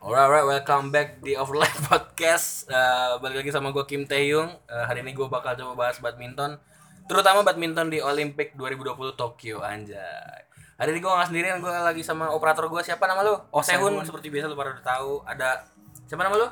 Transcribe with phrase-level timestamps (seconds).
[0.00, 2.64] Alright, alright, welcome back di Overlap Podcast.
[2.72, 4.48] Eh, balik lagi sama gue Kim Taeyong.
[4.48, 6.56] Eh, hari ini gue bakal coba bahas badminton,
[7.04, 10.40] terutama badminton di Olympic 2020 Tokyo anjay.
[10.80, 12.80] Hari ini gue gak sendirian, gue lagi sama operator gue.
[12.80, 13.36] Siapa nama lu?
[13.52, 15.12] Oh Sehun, seperti biasa lu pada udah tahu.
[15.28, 15.68] Ada
[16.08, 16.48] siapa nama lu?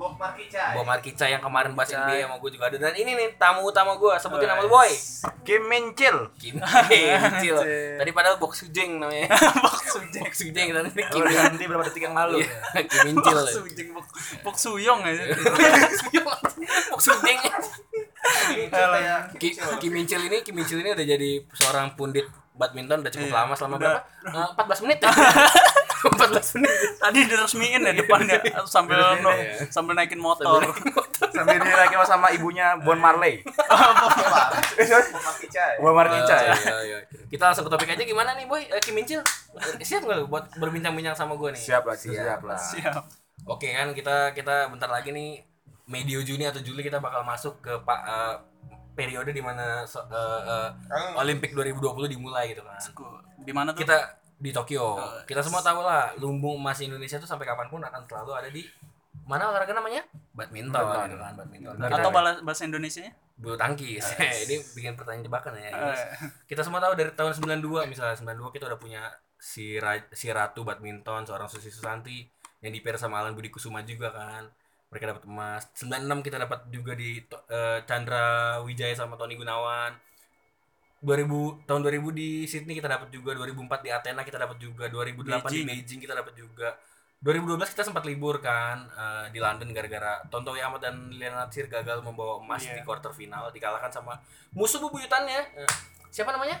[0.00, 0.72] Bob Markicai.
[0.72, 2.76] Bo Markica yang kemarin bahas NBA sama gue juga ada.
[2.80, 4.88] Dan ini nih tamu utama gue, sebutin nama boy.
[5.44, 6.32] Kim Mincil.
[6.40, 7.56] Kim Kecil.
[8.00, 9.28] Tadi padahal Box Sujeng namanya.
[9.64, 10.24] Box Sujeng.
[10.24, 12.40] Box Sujeng dan ini Kim diganti berapa detik yang lalu?
[12.40, 13.38] Iya, Kim Mincil.
[13.44, 14.08] Sujeng Bok,
[14.40, 15.22] Bok Suyong aja.
[16.96, 17.38] Box Sujeng.
[19.80, 22.24] Kim Mincil ini Kim Mincil ini udah jadi seorang pundit
[22.60, 23.92] badminton udah cukup Iya, lama selama udah.
[23.96, 24.08] berapa?
[24.36, 24.98] Eh, 14 menit.
[26.00, 26.72] 14 menit.
[26.96, 29.52] Tadi diresmiin ya depannya sambil Diresmiin, no, ya.
[29.72, 30.60] sambil naikin motor.
[31.36, 33.40] sambil lagi sama ibunya Bon Marley.
[33.44, 35.80] Bob Markicai.
[35.80, 36.44] Bob Markicai.
[36.52, 37.18] Oh, iya, iya.
[37.28, 38.68] Kita langsung ke topik aja gimana nih, Boy?
[38.68, 39.20] Eh, Kim Mincil.
[39.56, 41.60] Eh, Siap nggak lu buat berbincang-bincang sama gue nih?
[41.60, 42.60] Siap lah, siap lah.
[42.60, 43.02] Siap.
[43.48, 45.40] Oke kan kita kita bentar lagi nih
[45.88, 48.34] medio Juni atau Juli kita bakal masuk ke pak eh,
[48.94, 50.68] periode di mana so, eh, eh,
[51.18, 52.80] Olimpik 2020 dimulai gitu kan.
[53.40, 53.82] Di mana tuh?
[53.82, 54.96] Kita di Tokyo.
[55.28, 58.64] Kita semua tahu lah lumbung emas Indonesia tuh sampai kapan pun akan selalu ada di
[59.28, 60.02] mana olahraga namanya?
[60.34, 61.06] Badminton, Badminton.
[61.06, 61.74] gitu kan, badminton.
[61.78, 61.90] Benar.
[62.02, 62.10] atau
[62.42, 63.14] bahasa, Indonesianya?
[63.40, 64.04] bulu tangkis.
[64.44, 65.72] Ini bikin pertanyaan jebakan ya.
[65.72, 66.28] Eh.
[66.44, 69.02] Kita semua tahu dari tahun 92 misalnya 92 kita udah punya
[69.40, 72.28] si Ra- si Ratu badminton seorang Susi Susanti
[72.60, 74.44] yang di sama Alan Budi Kusuma juga kan.
[74.90, 75.62] Mereka dapat emas.
[75.72, 78.24] 96 kita dapat juga di eh, Chandra
[78.60, 79.94] Wijaya sama Tony Gunawan.
[81.00, 85.16] 2000 tahun 2000 di Sydney kita dapat juga 2004 di Athena kita dapat juga 2008
[85.16, 85.64] di Beijing.
[85.64, 86.76] Beijing kita dapat juga
[87.20, 92.00] 2012 kita sempat libur kan eh, di London gara-gara Tontowi Ahmad dan Liliana Natsir gagal
[92.00, 92.76] membawa emas Iya.
[92.76, 94.20] di quarter final dikalahkan sama
[94.52, 95.70] musuh bebuyutannya Eh,
[96.10, 96.60] siapa namanya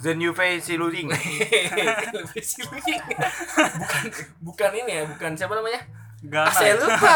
[0.00, 1.08] The New Face Siluling.
[3.76, 4.04] bukan
[4.40, 5.80] bukan ini ya bukan siapa namanya
[6.20, 6.52] Ghana.
[6.52, 7.12] Ase lupa.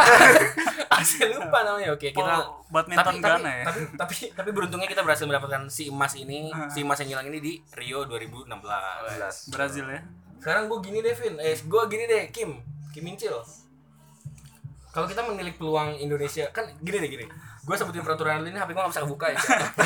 [1.01, 1.93] Ase lupa namanya.
[1.93, 3.65] Oke kita Oh, badminton tapi, Ghana ya.
[3.69, 7.39] tapi, tapi tapi beruntungnya kita berhasil mendapatkan si emas ini si emas yang hilang ini
[7.39, 8.48] di Rio 2016
[9.53, 10.01] Brazil ya.
[10.41, 11.35] sekarang gue gini deh Vin.
[11.37, 12.61] Eh gue gini deh Kim.
[12.93, 13.37] Kim Mincil
[14.89, 17.27] kalau kita menilik peluang Indonesia kan gini deh gini.
[17.64, 19.83] Gue sebutin peraturan ini HP gue gak bisa kebuka ya nah,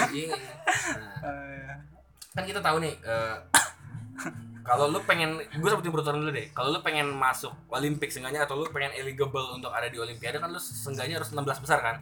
[1.24, 1.72] Eh,
[2.30, 3.34] kan kita tahu nih eh,
[4.68, 6.52] kalau lu pengen gue sebutin peraturan dulu deh.
[6.52, 10.52] Kalau lu pengen masuk Olimpik seenggaknya atau lu pengen eligible untuk ada di Olimpiade kan
[10.52, 11.96] lu seenggaknya harus 16 besar kan?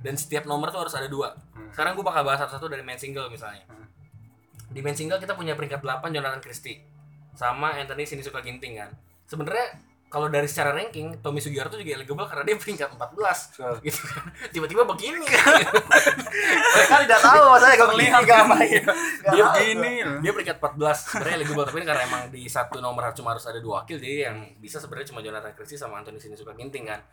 [0.00, 1.36] Dan setiap nomor tuh harus ada dua.
[1.76, 3.68] Sekarang gue bakal bahas satu-satu dari main single misalnya.
[4.72, 6.80] Di main single kita punya peringkat 8 Jonathan Christie.
[7.36, 8.96] Sama Anthony Sinisuka Ginting kan?
[9.28, 9.76] Sebenarnya
[10.16, 14.24] kalau dari secara ranking Tommy Sugiharto juga eligible karena dia peringkat 14 gitu kan.
[14.48, 15.28] Tiba-tiba begini.
[15.28, 15.60] Kan
[16.80, 18.22] Mereka tidak tahu masalahnya kalau Terlihat.
[18.24, 18.80] gak main.
[18.80, 19.92] dia Dia begini.
[20.24, 23.84] Dia peringkat 14 sebenarnya eligible tapi karena emang di satu nomor cuma harus ada dua
[23.84, 27.04] wakil jadi yang bisa sebenarnya cuma Jonathan Christie sama Anthony Sinisuka Ginting kan.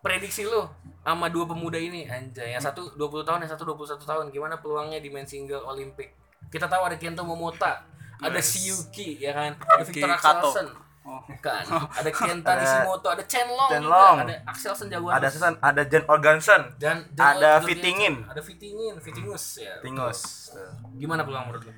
[0.00, 0.64] Prediksi lu
[1.04, 2.56] sama dua pemuda ini anjay.
[2.56, 4.24] Yang satu 20 tahun yang satu 21 tahun.
[4.32, 6.16] Gimana peluangnya di main single Olimpik
[6.48, 7.84] kita tahu ada Kento Momota
[8.16, 8.56] ada Yes.
[8.56, 9.52] Shiyuki ya kan?
[9.60, 10.08] Ada Victor.
[10.08, 11.22] Axelsen Oh.
[11.22, 11.62] bukan
[12.02, 13.94] ada Kenta Ada Nishimoto ada Chen Long, Chen juga.
[13.94, 14.16] Long.
[14.26, 16.62] ada Axelsen jagoan ada Susan, ada Jen Organson.
[16.82, 18.14] dan ada juga Fittingin.
[18.26, 20.50] ada Fittingin Fittingus ya Tingus.
[20.98, 21.72] gimana peluang menurut lu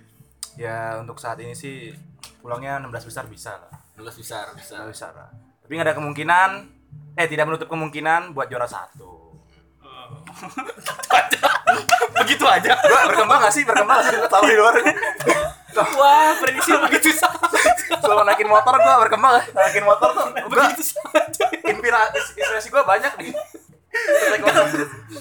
[0.56, 1.94] Ya untuk saat ini sih
[2.41, 3.71] pulangnya 16 besar bisa lah.
[3.94, 5.31] 16 besar bisa 16 besar lah.
[5.62, 6.50] Tapi nggak ada kemungkinan
[7.15, 9.39] eh tidak menutup kemungkinan buat juara satu.
[12.19, 13.62] begitu aja Gua berkembang gak sih?
[13.62, 14.19] Berkembang gak sih?
[14.25, 14.75] Tahu di luar.
[15.76, 19.32] wah prediksi begitu saja Selama naikin motor gua berkembang.
[19.36, 19.42] Ya.
[19.52, 20.24] Naikin motor tuh
[20.80, 23.32] saja inspirasi inspirasi gua banyak nih.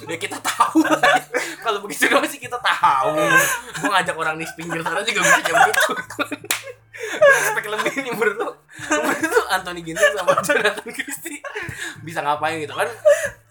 [0.08, 1.00] Ya kita tahu lah.
[1.64, 3.16] kalau begitu doang sih kita tahu.
[3.84, 5.92] Gua ngajak orang di pinggir sana juga bisa kayak begitu
[7.18, 8.50] Spek lebih nih menurut lu.
[8.90, 11.40] Menurut lu Anthony Ginting sama Jonathan Christie
[12.02, 12.90] bisa ngapain gitu kan?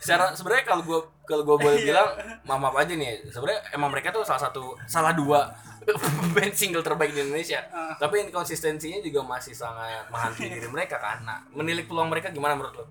[0.02, 2.08] Secara sebenarnya kalau gua kalau gua boleh bilang
[2.44, 3.26] mama apa aja nih.
[3.30, 5.50] Sebenarnya emang mereka tuh salah satu salah dua
[6.34, 7.62] band single terbaik di Indonesia.
[7.96, 12.82] Tapi inkonsistensinya juga masih sangat menghantui diri mereka kan nah menilik peluang mereka gimana menurut
[12.82, 12.86] lu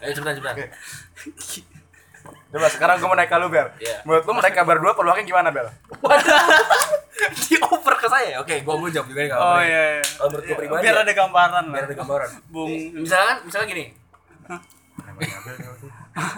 [0.00, 0.56] Ayo cepetan cepetan
[2.52, 3.64] Coba sekarang gua mau naik ke lu, Bel.
[3.80, 4.04] Iya.
[4.04, 5.68] Menurut lu mereka berdua peluangnya gimana, Bel?
[7.48, 8.40] dioper ke saya.
[8.40, 9.82] Oke gua mau jawab juga nih kalau Oh iya.
[9.96, 10.02] iya.
[10.04, 11.72] kalau menurut gua pribadi Biar ya, ada gambaran lah.
[11.72, 12.30] biar ada gambaran.
[12.48, 13.84] Bung misalkan misalnya gini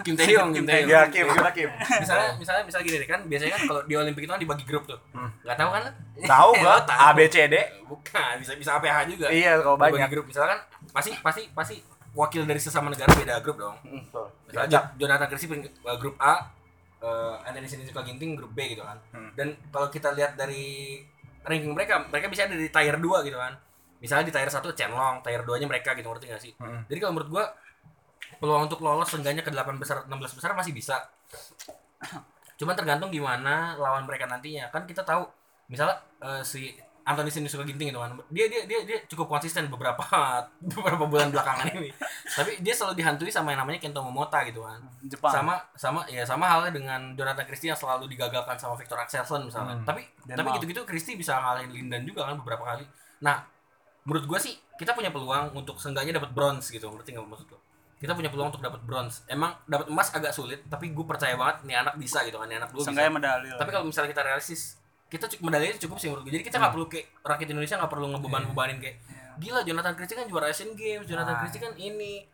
[0.01, 1.67] Kim Taeyong Kim Taeyong Ya, Kim, gimana Kim?
[1.99, 4.83] misalnya misalnya misalnya gini deh kan biasanya kan kalau di Olimpik itu kan dibagi grup
[4.85, 4.99] tuh
[5.41, 5.91] nggak tahu kan lu?
[6.23, 6.75] Tahu gua.
[6.87, 7.55] A B C D.
[7.83, 10.09] bukan bisa bisa APH juga Iya, kalau Dibagi banyak.
[10.09, 10.57] grup misalkan
[10.89, 11.75] pasti pasti pasti
[12.11, 14.27] wakil dari sesama negara beda grup dong Betul.
[14.45, 16.33] Misalnya Jo- Jonathan Christie uh, grup A,
[16.99, 18.95] uh, Anthony Sinisuka Ginting grup B gitu kan.
[19.33, 21.03] Dan kalau kita lihat dari
[21.41, 23.53] ranking mereka, mereka bisa ada di tier 2 gitu kan.
[23.95, 26.53] misalnya di tier 1 Chenlong, tier 2 nya mereka gitu ngerti gak sih?
[26.85, 27.45] Jadi kalau menurut gua
[28.37, 30.97] peluang untuk lolos seenggaknya ke 8 besar 16 besar masih bisa.
[32.55, 34.71] Cuman tergantung gimana lawan mereka nantinya.
[34.71, 35.27] Kan kita tahu
[35.67, 36.71] misalnya eh, si
[37.05, 40.01] Anthony Sinisuka Ginting itu kan dia dia dia dia cukup konsisten beberapa
[40.73, 41.93] beberapa bulan belakangan ini
[42.33, 45.29] tapi dia selalu dihantui sama yang namanya Kento Momota gitu kan Jepang.
[45.29, 49.77] sama sama ya sama halnya dengan Jonathan Christie yang selalu digagalkan sama Victor Axelsen misalnya
[49.77, 49.85] Hmm.
[49.85, 52.89] tapi Dan tapi gitu-gitu Christie bisa ngalahin Lindan juga kan beberapa kali
[53.21, 53.45] nah
[54.09, 57.61] menurut gua sih kita punya peluang untuk seenggaknya dapat bronze gitu ngerti nggak maksud lo
[57.95, 59.23] kita punya peluang untuk dapat bronze.
[59.25, 62.59] Emang dapat emas agak sulit tapi gue percaya banget nih anak bisa gitu kan nih
[62.59, 62.91] anak gue bisa.
[63.09, 66.57] Medali tapi kalau misalnya kita realistis kita cukup medalinya cukup sih menurut gue jadi kita
[66.59, 68.95] nggak perlu kayak rakyat Indonesia nggak perlu ngebeban-bebanin kayak
[69.37, 71.41] gila Jonathan Christie kan juara Asian Games Jonathan Nah.
[71.45, 72.25] Christie kan ini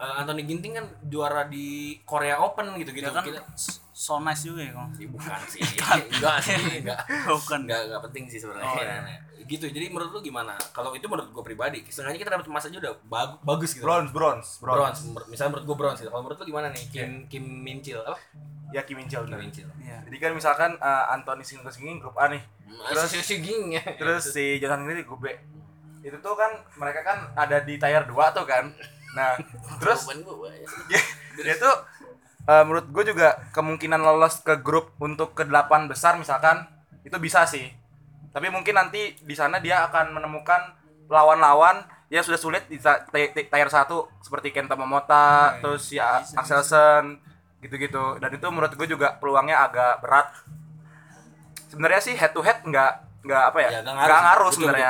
[0.00, 3.44] Eh, Anthony Ginting kan juara di Korea Open gitu gitu Dia kan kita
[3.92, 4.96] so nice juga ya, Kong.
[4.96, 5.60] Ya, bukan sih.
[6.16, 7.04] Enggak sih enggak.
[7.28, 7.68] Bukan.
[7.68, 8.64] enggak enggak penting sih sebenarnya.
[8.64, 9.20] Oh, iya.
[9.50, 12.78] Gitu jadi menurut lu gimana kalau itu menurut gue pribadi sengaja kita dapat emas aja
[12.78, 16.38] udah bagus bagus gitu Bronze, bronze, bronze Menurut- misalnya menurut gue bronze gitu kalau menurut
[16.38, 18.14] lu gimana nih Kim Kim Min Chil apa
[18.70, 19.42] Ya Kim Min Chil Kim bener.
[19.42, 19.98] Min Chil Iya.
[20.06, 22.42] Jadi kan misalkan eh, Anthony Ginting grup A nih.
[22.70, 25.26] terus si Ging ya Terus si Jonathan Christie grup B.
[26.06, 28.70] Itu tuh kan mereka kan ada di tier 2 tuh kan.
[29.18, 29.34] Nah,
[29.82, 31.00] terus ya.
[31.44, 31.74] dia, tuh
[32.46, 36.62] eh, menurut gue juga kemungkinan lolos ke grup untuk ke delapan besar misalkan
[37.02, 37.74] itu bisa sih
[38.30, 40.78] tapi mungkin nanti di sana dia akan menemukan
[41.10, 43.86] lawan-lawan yang sudah sulit di tier 1
[44.22, 45.58] seperti Kenta Momota iya.
[45.62, 47.18] terus ya Axelsen
[47.62, 48.18] gitu-gitu.
[48.18, 50.28] Dan itu menurut gue juga peluangnya agak berat.
[51.70, 53.70] Sebenarnya sih head to head nggak nggak apa ya?
[53.78, 54.88] Ya, nggak ngaruh, ngaruh, sebenarnya.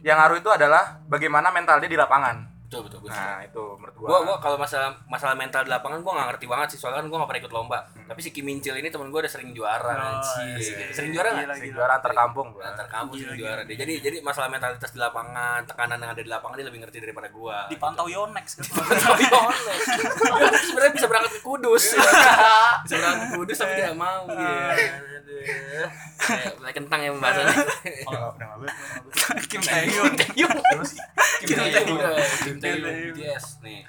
[0.00, 3.10] yang ngaruh itu adalah bagaimana mental dia di lapangan Betul, betul, betul.
[3.12, 6.46] nah itu menurut gue gua gua kalau masalah masalah mental di lapangan gua nggak ngerti
[6.46, 8.86] banget sih soalnya kan gua nggak pernah ikut lomba tapi si Kim Min Chil ini
[8.86, 10.54] temen gua udah sering juara Oh, anjir.
[10.54, 10.86] iya.
[10.94, 11.74] sering juara nggak gila.
[11.74, 12.62] juara antar kampung gua.
[12.64, 16.10] antar kampus Gila, sering gila, juara dia jadi jadi masalah mentalitas di lapangan tekanan yang
[16.14, 18.64] ada di lapangan dia lebih ngerti daripada gua Dipantau Yonex kan.
[19.42, 19.82] online
[20.46, 21.84] Dia sebenarnya bisa berangkat ke Kudus
[22.86, 24.78] bisa berangkat ke Kudus tapi tidak mau dia
[25.20, 25.42] Aduh.
[26.20, 27.56] Kayak mulai kentang ya pembahasannya
[28.06, 28.30] Oh.
[29.50, 30.90] Kim Terus
[31.40, 31.98] Kim Kim
[32.44, 32.96] Kim Taeyong.
[33.12, 33.80] BTS nih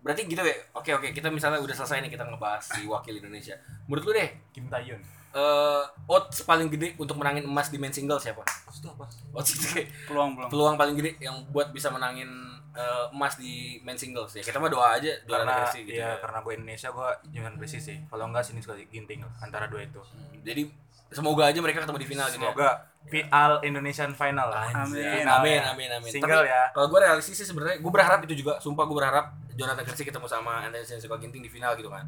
[0.00, 3.52] berarti gitu ya oke oke kita misalnya udah selesai nih kita ngebahas si wakil Indonesia
[3.84, 5.00] menurut lu deh Kim Taeyun.
[5.30, 8.42] eh odds paling gede untuk menangin emas di main single siapa?
[8.66, 9.06] Itu apa?
[9.30, 10.50] Odds itu kayak Peluang peluang.
[10.50, 12.26] peluang paling gede yang buat bisa menangin
[12.72, 16.08] eh, emas di main singles ya kita mah doa aja juara Karena negeri gitu iya,
[16.08, 16.18] ya.
[16.18, 17.96] karena gue Indonesia gue jangan bersih sih.
[18.04, 20.02] Kalau enggak sini sekali ginting antara dua itu.
[20.02, 20.66] Hmm, jadi
[21.10, 22.50] semoga aja mereka ketemu di final gitu ya.
[22.50, 22.70] Semoga
[23.10, 24.70] final Indonesian final lah.
[24.70, 25.02] Anjir.
[25.02, 25.26] Amin.
[25.26, 26.62] amin amin amin Single Tapi, ya.
[26.70, 29.26] kalau gue realistis sih sebenarnya gue berharap itu juga sumpah gue berharap
[29.58, 32.06] Jonathan Christie ketemu sama Anthony Sinisuka Ginting di final gitu kan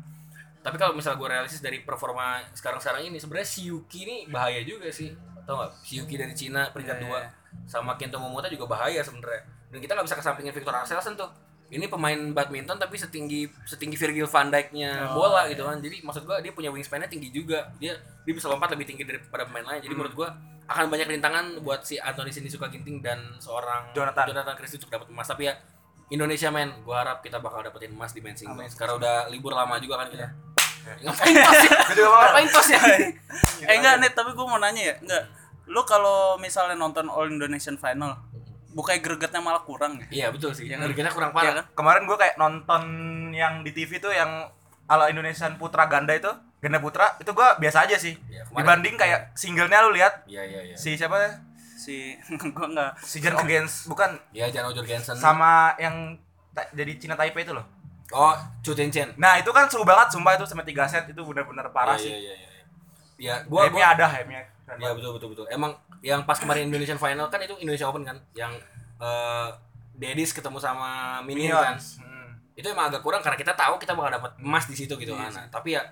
[0.62, 4.86] tapi kalau misalnya gue realistis dari performa sekarang-sekarang ini sebenarnya si Yuki ini bahaya juga
[4.94, 5.10] sih
[5.42, 7.28] tau gak si Yuki dari Cina peringkat dua iya.
[7.66, 9.42] sama Kento Momota juga bahaya sebenarnya
[9.74, 11.26] dan kita nggak bisa kesampingin Victor Axelsen tuh
[11.72, 15.56] ini pemain badminton tapi setinggi setinggi Virgil van Dijk-nya Oh, bola iya.
[15.56, 15.80] gitu kan.
[15.80, 17.72] Jadi maksud gua dia punya wingspan-nya tinggi juga.
[17.80, 19.80] Dia dia bisa lompat lebih tinggi daripada pemain lain.
[19.80, 19.84] Hmm.
[19.88, 20.28] jadi menurut gua
[20.68, 24.28] akan banyak rintangan buat si Anthony Sinisuka Ginting dan seorang Jonathan.
[24.28, 25.24] Jonathan Christie untuk dapat emas.
[25.24, 25.56] Tapi ya
[26.12, 29.80] Indonesia men gua harap kita bakal dapetin emas di main singles karena udah libur lama
[29.80, 30.28] juga kan kita.
[30.82, 32.80] Ngapain tos ya Gue ngapain tos ya?
[33.64, 34.94] Eh enggak nih tapi gue mau nanya ya.
[35.00, 35.24] Enggak
[35.62, 38.18] lu kalau misalnya nonton All Indonesian Final
[38.72, 41.12] bukannya gregetnya malah kurang ya iya betul sih Iya yang kan?
[41.12, 41.64] kurang Iya parah kan?
[41.72, 42.82] Kemarin gue kayak nonton
[43.30, 44.48] yang di TV tuh yang
[44.84, 48.12] ala Indonesian Putra Ganda itu, Ganda Putra itu gue biasa aja sih.
[48.26, 51.16] Iya, kemarin- Dibanding kayak singlenya lu lihat iya iya iya si siapa?
[51.74, 52.14] si
[52.54, 56.14] gue enggak Si Jan Ogens bukan iya Jan Jorgensen sama yang
[56.70, 57.64] jadi Cina Taipei itu loh.
[58.10, 61.20] oh Chu Chen Chen Nah itu kan seru banget sumpah itu sampai 3 set itu
[61.20, 62.12] bener-bener parah Iya, sih.
[62.12, 62.62] Iya, iya, iya.
[63.18, 64.42] Ya, gua gua ada hype-nya.
[64.78, 65.46] Iya, betul betul betul.
[65.50, 68.52] Emang yang pas kemarin Indonesian Final kan itu Indonesia Open kan yang
[69.02, 69.48] eh
[69.92, 71.76] Dedis ketemu sama Minion kan.
[71.76, 72.34] Hmm.
[72.56, 75.28] Itu emang agak kurang karena kita tahu kita bakal dapat emas di situ gitu Iya
[75.30, 75.46] kan.
[75.52, 75.82] Tapi ya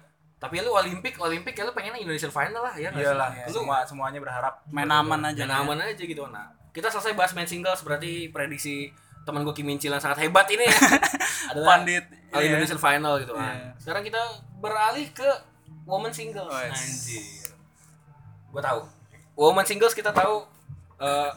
[0.40, 2.88] tapi ya lu Olimpik, Olimpik ya lu pengennya Indonesian Final lah ya?
[2.88, 5.64] Iyalah, Iya, Lu semua semuanya berharap main aman aja lah ya.
[5.68, 6.24] aman aja gitu.
[6.32, 8.88] Nah, kita selesai bahas main singles berarti prediksi
[9.28, 10.72] teman gue Kim Min Chil yang sangat hebat ini ya.
[11.52, 12.56] adalah Pandit All iya.
[12.56, 13.52] Indonesian Final gitu kan.
[13.52, 13.68] Iya.
[13.76, 14.20] Sekarang kita
[14.64, 15.28] beralih ke
[15.84, 16.48] woman singles.
[16.48, 16.72] Oh, yes.
[16.72, 17.39] Anjir.
[18.50, 18.80] Gua tahu.
[19.36, 20.44] Woman singles kita tahu
[20.98, 21.30] eh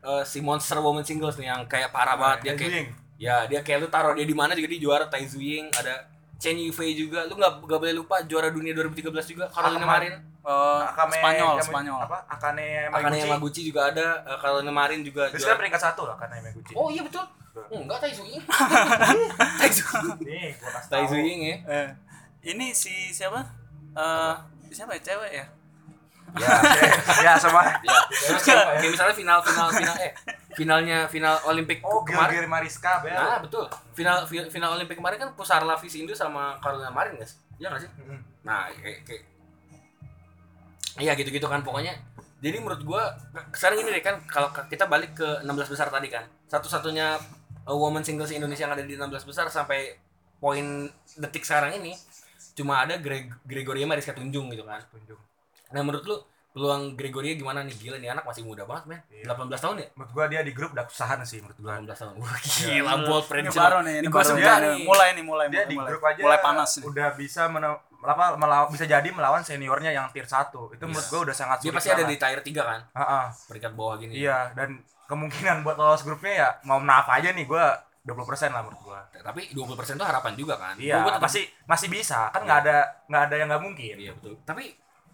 [0.00, 2.38] eh, si monster woman singles nih yang kayak parah banget.
[2.42, 2.72] Dia kayak
[3.16, 5.04] ya dia kayak lu taruh dia di mana juga dia juara.
[5.04, 7.24] Tai Ying ada Chen Yufei juga.
[7.24, 11.52] Lu nggak nggak boleh lupa juara dunia 2013 juga Carolina Akama- Marin Oh, Akame Spanyol
[11.52, 11.98] Yama- Spanyol.
[12.00, 12.18] Apa?
[12.24, 13.20] Akane Akane Yamaguchi.
[13.20, 16.72] Yamaguchi juga ada eh, Carolina Marin juga Terus kan juara peringkat satu lah Akane Yamaguchi.
[16.72, 17.24] oh iya betul.
[17.68, 18.40] Enggak Tai Ying
[19.58, 19.84] Tai Tzu
[20.22, 21.56] Nih, gua kasih Tai Ying ya.
[21.66, 21.88] Eh,
[22.46, 23.42] ini si siapa?
[23.92, 24.34] Eh
[24.70, 25.02] siapa ya?
[25.02, 25.44] Cewek ya
[26.38, 26.50] Ya.
[27.24, 27.74] ya sama ya.
[28.10, 30.12] Terus kayak, kayak misalnya final final final eh
[30.54, 32.42] finalnya final Olimpik oh kemarin.
[32.42, 33.64] Gilgir Mariska bel Nah, betul.
[33.94, 37.38] Final fi- final Olimpik kemarin kan Pusarla Indo sama Carolina Marin, guys.
[37.58, 37.90] Iya nggak sih?
[38.42, 39.22] Nah, kayak, kayak
[40.98, 41.94] Iya gitu-gitu kan pokoknya.
[42.40, 43.14] Jadi menurut gua
[43.52, 46.24] sekarang ini deh kan kalau kita balik ke 16 besar tadi kan.
[46.48, 47.14] Satu-satunya
[47.64, 49.94] uh, woman singles Indonesia yang ada di 16 besar sampai
[50.40, 50.88] poin
[51.20, 51.92] detik sekarang ini
[52.56, 54.82] cuma ada Greg Gregoria Mariska Tunjung gitu kan.
[54.90, 55.20] Tunjung.
[55.70, 56.16] Nah, menurut lu
[56.50, 57.70] peluang Gregoria gimana nih?
[57.72, 59.00] Gila nih anak masih muda banget, men.
[59.08, 59.30] Iya.
[59.30, 59.86] 18 tahun ya?
[59.94, 62.14] menurut gua dia di grup udah kesusahan sih menurut gua 18 tahun.
[62.16, 63.62] Wah, gila bold Ini prediction.
[63.62, 64.66] baru nih, ini gua baru suka nih.
[64.66, 64.82] nih.
[64.84, 65.88] Mulai nih, mulai dia di mulai.
[65.88, 66.84] grup aja mulai panas nih.
[66.84, 67.42] udah bisa
[68.02, 71.68] apa melaw- bisa jadi melawan seniornya yang tier 1 itu menurut gua udah sangat Dia
[71.68, 72.80] sulit pasti ada di tier 3 kan?
[72.90, 73.24] Heeh.
[73.46, 74.12] Peringkat bawah gini.
[74.16, 74.68] iya dan
[75.04, 78.16] kemungkinan buat lolos grupnya ya mau apa aja nih gua 20%
[78.48, 80.74] lah menurut gua Tapi 20% itu harapan juga kan?
[80.76, 83.94] iya Gua- gua tetap- masih masih bisa kan nggak ada nggak ada yang nggak mungkin
[83.96, 84.34] Iya betul.
[84.42, 84.64] Tapi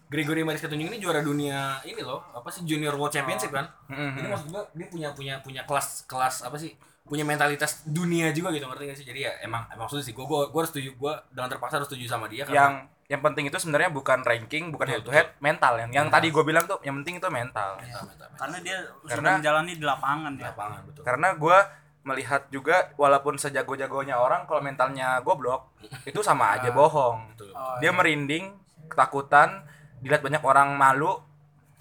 [0.07, 3.67] Gregory Mariska Tunjung ini juara dunia ini loh, apa sih Junior World Championship kan?
[3.87, 4.15] Mm-mm.
[4.15, 6.71] Jadi maksud gua dia punya punya punya kelas kelas apa sih?
[7.03, 9.05] Punya mentalitas dunia juga gitu ngerti gak sih?
[9.05, 10.11] Jadi ya emang emang sulit sih.
[10.11, 13.47] Gua gua, gua harus setuju gua dengan terpaksa harus setuju sama dia yang yang penting
[13.47, 16.19] itu sebenarnya bukan ranking bukan Betul, head to head mental yang yang Mental.
[16.19, 18.27] tadi gue bilang tuh yang penting itu mental mental, mental, mental.
[18.35, 20.47] Karena dia sudah Karena- menjalani di lapangan di ya.
[20.51, 21.03] lapangan betul.
[21.07, 21.57] karena gue
[22.03, 25.71] melihat juga walaupun sejago-jagonya orang kalau mentalnya goblok
[26.09, 27.55] itu sama aja bohong Betul.
[27.55, 28.51] Oh, dia merinding
[28.85, 29.63] ketakutan
[29.99, 31.17] dilihat banyak orang malu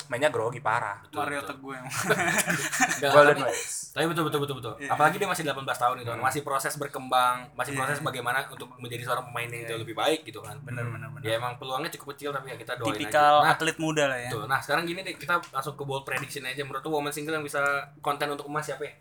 [0.06, 1.86] mainnya grogi parah Mario Teguh yang
[3.02, 4.74] Golden tapi- Tapi betul betul betul betul.
[4.76, 4.92] Iya.
[4.92, 6.20] Apalagi dia masih 18 tahun itu kan.
[6.20, 6.28] Hmm.
[6.28, 7.80] Masih proses berkembang, masih Iya.
[7.80, 10.52] proses bagaimana untuk menjadi seorang pemain yang jauh lebih baik gitu kan.
[10.60, 11.24] benar benar benar.
[11.24, 13.42] Ya emang peluangnya cukup kecil tapi ya kita doain Tipikal aja.
[13.42, 14.28] Nah, atlet muda lah ya.
[14.28, 16.60] Tuh, nah sekarang gini deh kita langsung ke bold prediction aja.
[16.60, 17.64] Menurut lu woman single yang bisa
[17.98, 18.92] konten untuk emas siapa ya?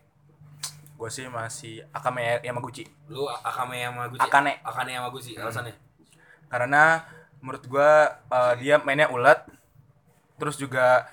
[0.96, 4.24] gue sih masih Akame Yamaguchi Lu Akame Yamaguchi.
[4.24, 4.64] Akane.
[4.64, 5.36] Akane Yamaguchi.
[5.36, 5.76] Alasannya?
[6.48, 7.04] karena
[7.46, 9.38] menurut gue eh, dia mainnya ulet
[10.42, 11.06] terus juga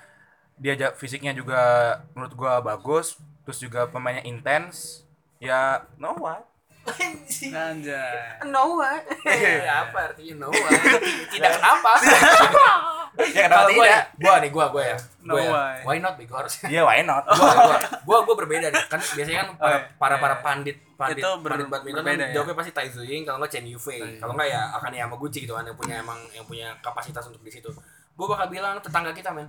[0.57, 1.61] dia fisiknya juga
[2.17, 5.05] menurut gue bagus terus juga pemainnya intens.
[5.37, 6.47] Ya no what
[7.43, 8.43] Anjay.
[8.45, 9.03] No what?
[9.63, 10.71] apa artinya no what?
[11.29, 11.91] Tidak kenapa.
[13.23, 14.97] ya kenapa gua, ya, tidak gua nih gua gua ya.
[15.21, 15.49] No Gua ya.
[15.49, 15.77] why.
[15.85, 18.83] Why not because iya why not gua, gua, gua, gua berbeda deh.
[18.87, 19.79] Kan biasanya kan para Oh, iya.
[19.95, 20.43] para, para Iya.
[20.43, 22.27] pandit pandit, Itu ber- pandit badminton kan ya?
[22.33, 23.99] jawabnya pasti Tai Tzu Ying kalau nggak Chen Yufei.
[24.17, 27.51] Kalau nggak ya akan Yamaguchi gitu kan yang punya emang yang punya kapasitas untuk di
[27.51, 27.71] situ.
[28.13, 29.47] Gua bakal bilang tetangga kita men.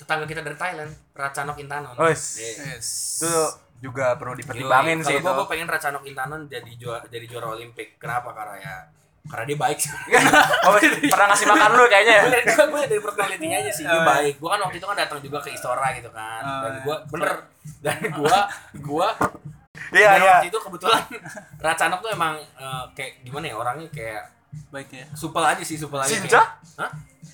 [0.00, 1.94] Tetangga kita dari Thailand, Ratchanok Intanon.
[2.00, 2.40] Wes.
[2.40, 2.80] Iya.
[2.80, 2.88] Yes.
[3.20, 3.34] itu
[3.80, 5.06] juga perlu dipertimbangin Yoi.
[5.08, 8.00] sih Kalau itu gua, gua pengen Ratchanok Intanon jadi juara jadi juara Olimpik.
[8.00, 8.32] Kenapa?
[8.32, 8.76] Karena ya
[9.20, 9.92] karena dia baik sih.
[10.66, 10.74] oh,
[11.12, 14.00] pernah ngasih makan lu kayaknya ya gue dari gue, gue dari personality aja sih dia
[14.00, 16.72] Oh, baik gue kan waktu itu kan datang juga ke Istora gitu kan Oh, dan
[16.72, 16.80] iya.
[16.80, 17.32] gue bener
[17.84, 18.38] dan gue
[18.80, 19.08] gue
[19.92, 21.02] iya dan iya waktu itu kebetulan
[21.68, 24.24] Ratchanok tuh emang eh, kayak gimana ya orangnya kayak
[24.70, 25.06] Baik ya.
[25.14, 26.42] supel aja sih supel aja Cinca?
[26.78, 26.90] Hah?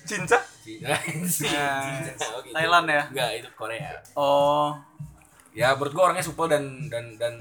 [0.07, 0.95] cinta Cinca.
[1.27, 1.67] Cinca.
[2.35, 2.53] Oh, gitu.
[2.55, 3.03] Thailand ya?
[3.11, 3.97] Enggak, itu Korea.
[4.15, 4.75] Oh,
[5.57, 7.33] Ya, menurut gue orangnya supel dan dan dan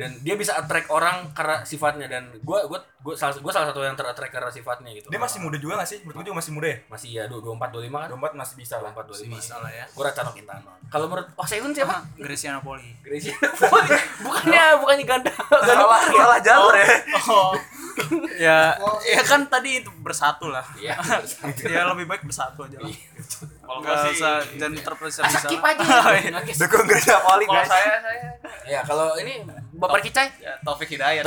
[0.00, 3.84] dan dia bisa attract orang karena sifatnya dan gue gue gue salah gue salah satu
[3.84, 5.12] yang terattract karena sifatnya gitu.
[5.12, 7.68] dia masih muda juga gak sih menurut gue juga masih muda ya Masih ya 24
[7.68, 8.08] 25 kan?
[8.16, 9.36] 24 masih bisa lah 24 25.
[9.36, 9.84] bisa lah ya.
[9.92, 10.78] Gue Ratchanok Intanon.
[10.88, 11.96] Kalau menurut Oh Sehun siapa?
[12.16, 12.88] Gracia Napoli.
[13.04, 13.88] Gracie Napoli.
[14.24, 15.32] bukannya bukannya ganda
[15.68, 16.88] ganda salah salah jalur ya
[17.28, 17.52] Oh.
[18.40, 18.72] ya,
[19.04, 20.64] ya kan tadi itu bersatu lah.
[20.78, 20.96] Iya.
[21.68, 22.88] ya lebih baik bersatu aja lah.
[23.60, 25.84] Kalau Nggak usah jangan terpisah Asa skip aja.
[26.32, 26.56] Nangis.
[26.56, 28.30] dukung gereja poli Kalau saya saya
[28.64, 29.44] Ya kalau ini
[29.80, 31.24] Bapak Kicai ya Taufik Hidayat.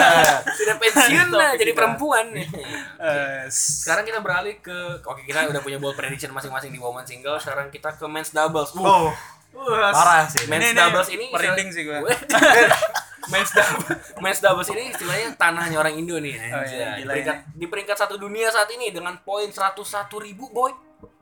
[0.58, 2.30] sudah pensiun lah jadi perempuan.
[2.32, 7.34] Eh, Sekarang kita beralih ke oke kita udah punya bold prediction masing-masing di woman single.
[7.36, 8.70] Sekarang kita ke men's doubles.
[8.72, 9.10] Uh, oh
[9.90, 11.98] parah sih men's Ini- doubles ini merinding sih gue.
[13.32, 13.88] men's doubles
[14.22, 16.38] men's doubles ini istilahnya tanahnya orang Indo nih.
[16.38, 19.82] Oh, iya, di, peringkat, di peringkat satu dunia saat ini dengan poin 101
[20.22, 20.70] ribu boy.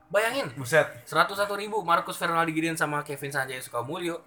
[0.05, 0.47] Bayangin.
[0.53, 4.21] buset 101 ribu Marcus Fernaldi Gideon sama Kevin Sanjaya Sukamulyo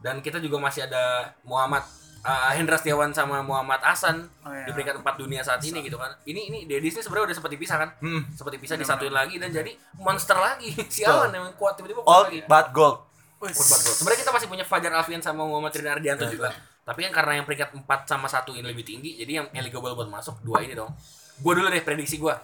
[0.00, 1.82] dan kita juga masih ada Muhammad
[2.22, 4.62] uh, Hendra Setiawan sama Muhammad Hasan Oh, iya.
[4.66, 6.14] di peringkat 4 dunia saat ini gitu kan.
[6.22, 7.90] Ini ini Dedis ini sebenarnya udah seperti pisah kan?
[7.98, 8.22] Hmm.
[8.30, 10.70] seperti pisah disatuin lagi dan jadi monster lagi.
[10.94, 12.38] Sialan yang kuat tiba-tiba kuat old lagi.
[12.46, 12.96] but gold.
[13.36, 13.92] Kuat banget, bro.
[13.92, 16.48] sebenarnya kita masih punya Fajar Alfian sama Muhammad Rina Ardianto juga.
[16.86, 20.06] Tapi kan karena yang peringkat 4 sama satu ini lebih tinggi jadi yang eligible buat
[20.06, 20.94] masuk dua ini dong.
[21.42, 22.38] Gua dulu deh prediksi gua.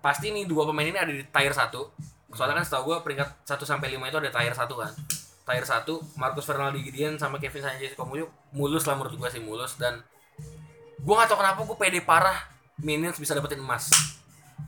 [0.00, 1.68] Pasti nih dua pemain ini ada di tier 1
[2.32, 4.90] soalnya kan setahu gua peringkat 1 sampai 5 itu ada tier 1 kan
[5.46, 5.86] tier 1
[6.18, 9.78] Marcus Fernaldi Gideon sama Kevin Sanjay Sukamulyo mulus lah menurut gua sih mulus.
[9.78, 10.02] Dan
[11.06, 12.34] gua gak tau kenapa gua pede parah
[12.82, 13.88] Minions bisa dapetin emas.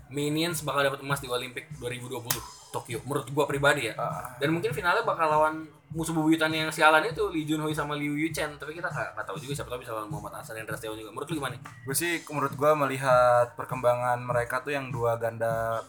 [0.08, 3.02] Minions bakal dapat emas di Olimpik 2020 Tokyo.
[3.04, 3.94] Menurut gua pribadi ya.
[4.38, 8.56] Dan mungkin finalnya bakal lawan musuh bebuyutan yang sialan itu Lee Junhoi sama Liu Yuchen.
[8.56, 11.10] Tapi kita gak, gak tahu juga siapa tahu bisa lawan Muhammad Hasan dan Setiawan juga.
[11.12, 11.62] Menurut lu gimana nih?
[11.84, 15.80] gue sih menurut gue melihat perkembangan mereka tuh yang dua ganda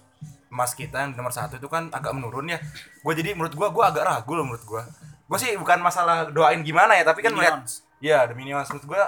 [0.49, 2.59] emas kita yang nomor satu itu kan agak menurun ya.
[3.05, 4.83] Gue jadi menurut gue gue agak ragu loh menurut gue
[5.29, 7.61] gue sih bukan masalah doain gimana ya tapi kan melihat
[8.01, 8.69] ya the minions.
[8.73, 9.01] Menurut gue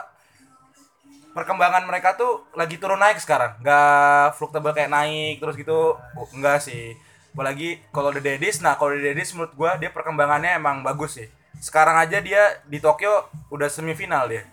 [1.31, 3.57] perkembangan mereka tuh lagi turun naik sekarang.
[3.63, 5.97] Nggak fluktable kayak naik terus gitu.
[6.35, 6.93] Enggak sih.
[7.31, 11.27] Apalagi kalau the Daddies nah kalau the Daddies menurut gua dia perkembangannya emang bagus sih.
[11.63, 14.45] Sekarang aja dia di Tokyo udah semifinal dia.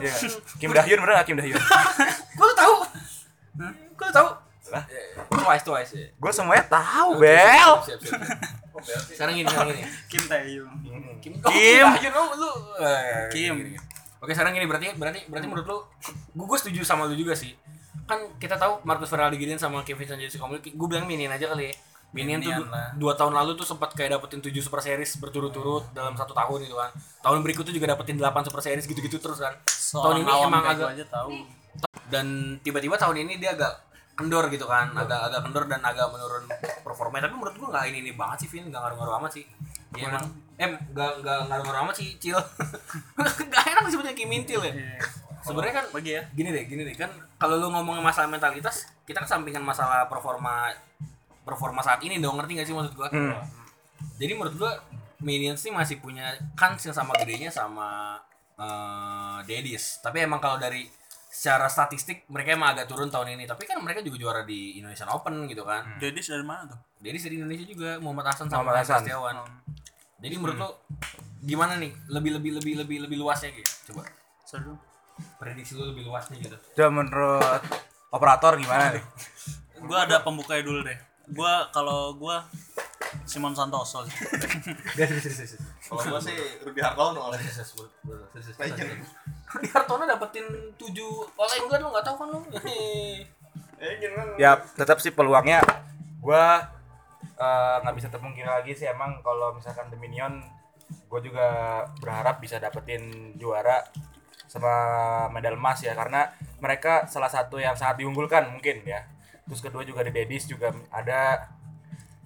[0.00, 0.14] Iya.
[0.58, 1.58] Kim Dahyun bener gak Kim Dahyun?
[2.62, 2.74] Tahu?
[3.98, 4.28] Kok lu tahu?
[4.72, 4.84] Lah?
[5.28, 6.06] Twice, twice ya.
[6.16, 7.70] Gue semuanya tahu, Bel.
[7.84, 8.20] Siap, siap.
[9.06, 9.84] Sekarang gini, sekarang gini.
[10.08, 10.72] Kim Taeyong
[11.20, 11.32] Kim.
[11.38, 11.84] Kim.
[11.84, 12.12] Oh, Kim.
[12.12, 12.50] Oh, lu.
[12.80, 13.52] Eh, Kim.
[13.54, 13.80] gini, gini.
[14.18, 15.78] Oke, sekarang gini berarti berarti berarti menurut lu
[16.32, 17.52] gua, gua setuju sama lu juga sih.
[18.06, 21.70] Kan kita tahu Marcus Ferrari Gideon sama Kevin Sanjay Komul, gue bilang Minion aja kali
[21.70, 21.74] ya.
[22.12, 22.88] Minion, tuh Minion du- lah.
[22.94, 26.76] dua tahun lalu tuh sempat kayak dapetin 7 super series berturut-turut dalam satu tahun gitu
[26.76, 26.92] kan.
[27.24, 29.54] Tahun berikutnya juga dapetin 8 super series gitu-gitu terus kan.
[29.92, 31.30] tahun ini emang agak tahu
[32.08, 32.26] dan
[32.60, 33.72] tiba-tiba tahun ini dia agak
[34.12, 36.44] kendor gitu kan agak agak kendor dan agak menurun
[36.84, 39.44] performa tapi menurut gua nggak ini ini banget sih Vin nggak ngaruh-ngaruh amat sih.
[39.96, 40.24] Ya emang.
[40.60, 42.36] Em nggak nggak ngaruh-ngaruh amat sih cil
[43.50, 44.72] nggak enak disebutnya kimintil ya.
[45.42, 46.22] Sebenarnya kan bagi ya.
[46.36, 46.94] gini deh gini deh.
[46.94, 50.70] Kan kalau lu ngomongin masalah mentalitas kita kesampingkan masalah performa
[51.42, 53.10] performa saat ini dong ngerti gak sih maksud gua?
[53.10, 53.34] Hmm.
[54.14, 54.72] jadi menurut gua
[55.22, 58.18] Minions sih masih punya kans yang sama gedenya sama
[58.58, 59.98] eh Dedis.
[60.02, 60.86] Tapi emang kalau dari
[61.32, 63.48] secara statistik mereka emang agak turun tahun ini.
[63.48, 65.96] Tapi kan mereka juga juara di Indonesian Open gitu kan.
[65.96, 66.78] Dedis dari mana tuh?
[67.00, 69.00] Dedis dari Indonesia juga Muhammad Hasan sama Muhammad Hasan.
[69.00, 69.34] Setiawan.
[70.20, 70.68] Jadi menurut lo
[71.40, 71.90] gimana nih?
[72.12, 73.72] Lebih lebih lebih lebih lebih luasnya gitu?
[73.90, 74.04] Coba.
[74.44, 74.76] Seru.
[75.40, 76.56] Prediksi lu lebih luasnya gitu.
[76.76, 77.64] Coba menurut
[78.12, 79.04] operator gimana nih?
[79.82, 80.98] gua ada pembukanya dulu deh
[81.30, 82.42] gua kalau gua
[83.28, 84.02] Simon Santoso.
[84.08, 85.58] Sih.
[85.86, 87.38] Kalau gua sih Rudy Hartono oleh
[89.52, 90.46] di Hartono dapetin
[90.80, 90.80] 7
[91.36, 92.38] All England lo nggak tahu kan lo
[93.82, 94.32] Eh gimana?
[94.38, 95.60] Ya tetap sih peluangnya.
[96.22, 96.62] Gua
[97.20, 98.88] eh, nggak bisa terpungkiri lagi sih.
[98.88, 100.40] Emang kalau misalkan The Minion
[101.08, 103.84] gue juga berharap bisa dapetin juara
[104.48, 104.72] sama
[105.34, 105.92] medal emas ya.
[105.92, 106.30] Karena
[106.62, 109.02] mereka salah satu yang sangat diunggulkan mungkin ya
[109.48, 111.52] terus kedua juga The Daddies juga ada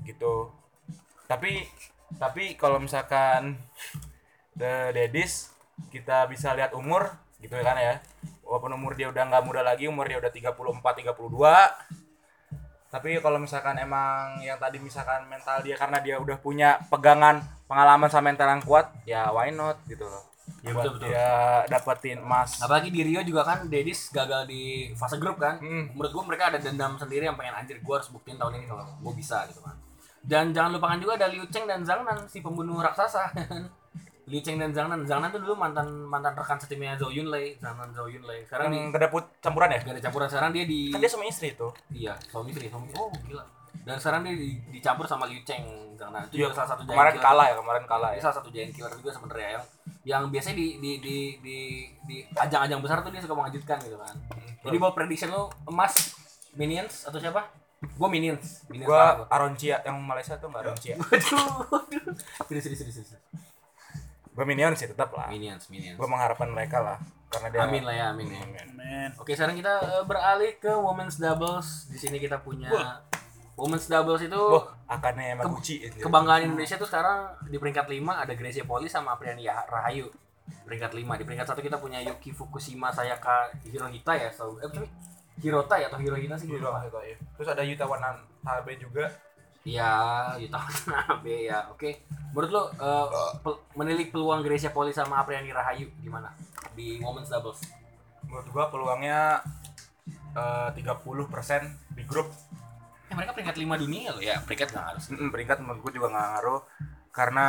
[0.05, 0.53] gitu.
[1.27, 1.67] Tapi
[2.17, 3.59] tapi kalau misalkan
[4.55, 5.51] The Daddies
[5.93, 8.01] kita bisa lihat umur gitu kan ya.
[8.47, 10.55] Walaupun umur dia udah nggak muda lagi umur dia udah 34
[11.03, 12.07] 32
[12.87, 18.09] tapi kalau misalkan emang yang tadi misalkan mental dia karena dia udah punya pegangan pengalaman
[18.09, 20.36] sama mental yang kuat ya why not gitu loh
[20.67, 21.09] Ya, buat betul, betul.
[21.11, 21.29] dia
[21.71, 22.59] dapetin emas.
[22.59, 25.63] Apalagi di Rio juga kan Dedis gagal di fase grup kan.
[25.63, 25.95] Hmm.
[25.95, 28.83] menurut gua mereka ada dendam sendiri yang pengen anjir gua harus buktiin tahun ini kalau
[29.03, 29.79] gua bisa gitu kan.
[30.27, 33.31] Dan jangan lupakan juga ada Liu Cheng dan Zhang Nan si pembunuh raksasa.
[34.31, 35.07] Liu Cheng dan Zhang Nan.
[35.07, 38.43] Zhang Nan tuh dulu mantan mantan rekan setimnya Zhou Yunlei Zhang Nan Zhou Yunlei.
[38.43, 39.79] Sekarang di yang kedaput campuran ya?
[39.87, 40.27] Gak ada campuran.
[40.27, 41.71] Sekarang dia di kan dia suami istri tuh.
[41.95, 46.23] Iya suami istri suami oh gila dan sekarang dia di, dicampur sama Liu Cheng Nan
[46.25, 47.25] itu Iya, juga salah satu kemarin killer.
[47.25, 49.65] kalah ya kemarin kalah Ini ya salah satu giant killer juga sebenarnya yang
[50.05, 51.59] yang biasanya di di di di
[52.05, 54.15] di ajang-ajang besar tuh dia suka mengejutkan gitu kan.
[54.63, 56.15] Jadi buat prediction lu emas
[56.53, 57.49] Minions atau siapa?
[57.97, 58.65] Gue Minions.
[58.67, 60.95] Minions gua Aroncia yang Malaysia tuh nggak Aroncia.
[62.47, 63.13] Serius, serius, serius, serius.
[64.31, 65.97] gua Minion sih tetap lah Minions, Minions.
[65.97, 68.27] gua mengharapkan mereka lah karena dia Amin lah ya, amin.
[68.29, 68.65] ya.
[68.71, 69.11] Men.
[69.17, 71.89] Oke, sekarang kita eh, beralih ke women's doubles.
[71.89, 72.71] Di sini kita punya
[73.57, 75.99] women's doubles itu Wah, akannya Maguchi anjir.
[75.99, 80.07] kebanggaan Indonesia tuh sekarang di peringkat 5 ada Gracia Poli sama Apriani Rahayu.
[80.63, 81.17] Peringkat 5.
[81.17, 84.29] Di peringkat 1 kita punya Yuki Fukushima Sayaka Hirohita ya.
[84.31, 84.87] So, eh, sorry.
[85.37, 86.81] Hirota ya atau Hirohita sih lupa.
[86.83, 87.17] gitu, iya.
[87.37, 89.05] Terus ada Yuta Watanabe juga.
[89.63, 89.91] Iya,
[90.39, 91.67] Yuta Watanabe ya.
[91.69, 92.05] Oke.
[92.31, 93.07] Menurut lo eh,
[93.41, 96.29] pel- menilik peluang Gracia Poli sama Apriani Rahayu gimana
[96.73, 97.65] di women's doubles?
[98.23, 99.41] Menurut gua peluangnya
[100.33, 100.85] eh, 30%
[101.91, 102.29] di grup.
[103.17, 104.37] Mereka peringkat 5 dunia loh ya.
[104.45, 105.05] Peringkat nggak harus.
[105.09, 106.63] Mm, peringkat menurut gua juga nggak ngaruh
[107.17, 107.49] karena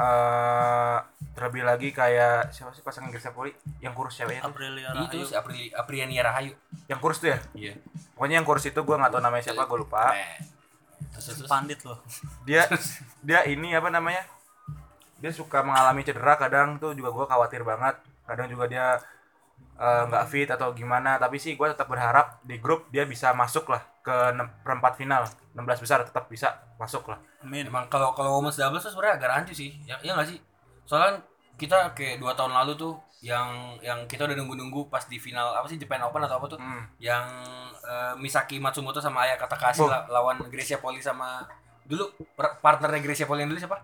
[0.00, 0.98] eh
[1.36, 3.52] terlebih lagi kayak siapa sih pasangan Gracia Poli
[3.84, 4.40] yang kurus siapa ya?
[4.40, 4.56] tuh?
[4.56, 6.56] Aprilia Itu si Apri, Apriani Rahayu.
[6.88, 7.38] Yang kurus tuh ya?
[7.52, 7.74] Iya.
[8.16, 10.16] Pokoknya yang kurus itu gua nggak tahu namanya siapa, gua lupa.
[10.16, 10.40] Eh.
[11.12, 11.98] Terus, pandit loh
[12.48, 12.64] Dia
[13.26, 14.24] dia ini apa namanya?
[15.20, 18.00] Dia suka mengalami cedera kadang tuh juga gua khawatir banget.
[18.24, 18.96] Kadang juga dia
[19.74, 23.66] eh, nggak fit atau gimana, tapi sih gua tetap berharap di grup dia bisa masuk
[23.66, 24.14] lah ke
[24.60, 25.22] perempat final.
[25.52, 27.20] 16 besar tetap bisa masuk lah.
[27.40, 29.76] Amin Emang kalau kalau women's doubles tuh sebenarnya agak rancu sih.
[29.82, 30.38] Ya iya nggak sih?
[30.82, 31.20] Soalnya
[31.54, 33.46] kita kayak dua tahun lalu tuh yang
[33.78, 36.82] yang kita udah nunggu-nunggu pas di final apa sih Japan Open atau apa tuh Hmm.
[36.98, 37.22] yang
[37.78, 39.86] eh, Misaki Matsumoto sama Ayaka Takahashi Oh.
[39.86, 41.44] la- lawan Gracia Poli sama
[41.84, 42.10] dulu
[42.58, 43.78] partnernya Gracia Poli yang dulu siapa?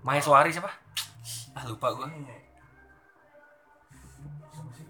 [0.00, 0.70] Maheswari siapa?
[1.52, 2.06] Ah lupa gua.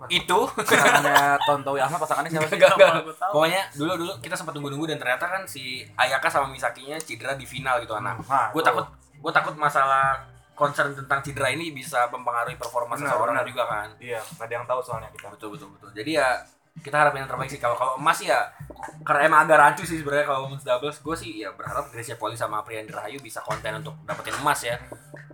[0.09, 3.11] Itu pasangannya Tontowi Ahmad pasangannya siapa sih gua tahu.
[3.33, 7.49] Pokoknya dulu dulu kita sempat tunggu-tunggu dan ternyata kan si Ayaka sama Misakinya cedera di
[7.49, 8.21] final gitu anak.
[8.29, 8.85] Nah, gue takut
[9.17, 10.21] gue takut masalah
[10.53, 13.49] concern tentang cedera ini bisa mempengaruhi performa Benar, seseorang benar.
[13.49, 13.89] juga kan.
[14.01, 15.89] iya nggak ada yang tahu soalnya kita Betul betul betul.
[15.93, 16.29] Jadi ya
[16.77, 18.37] kita harapin yang terbaik sih kalau kalau emas ya
[19.01, 22.37] karena emang agak rancu sih sebenarnya kalau women's doubles gue sih ya berharap Gracia Poli
[22.37, 24.77] sama Priyan Rahayu bisa konten untuk dapetin emas ya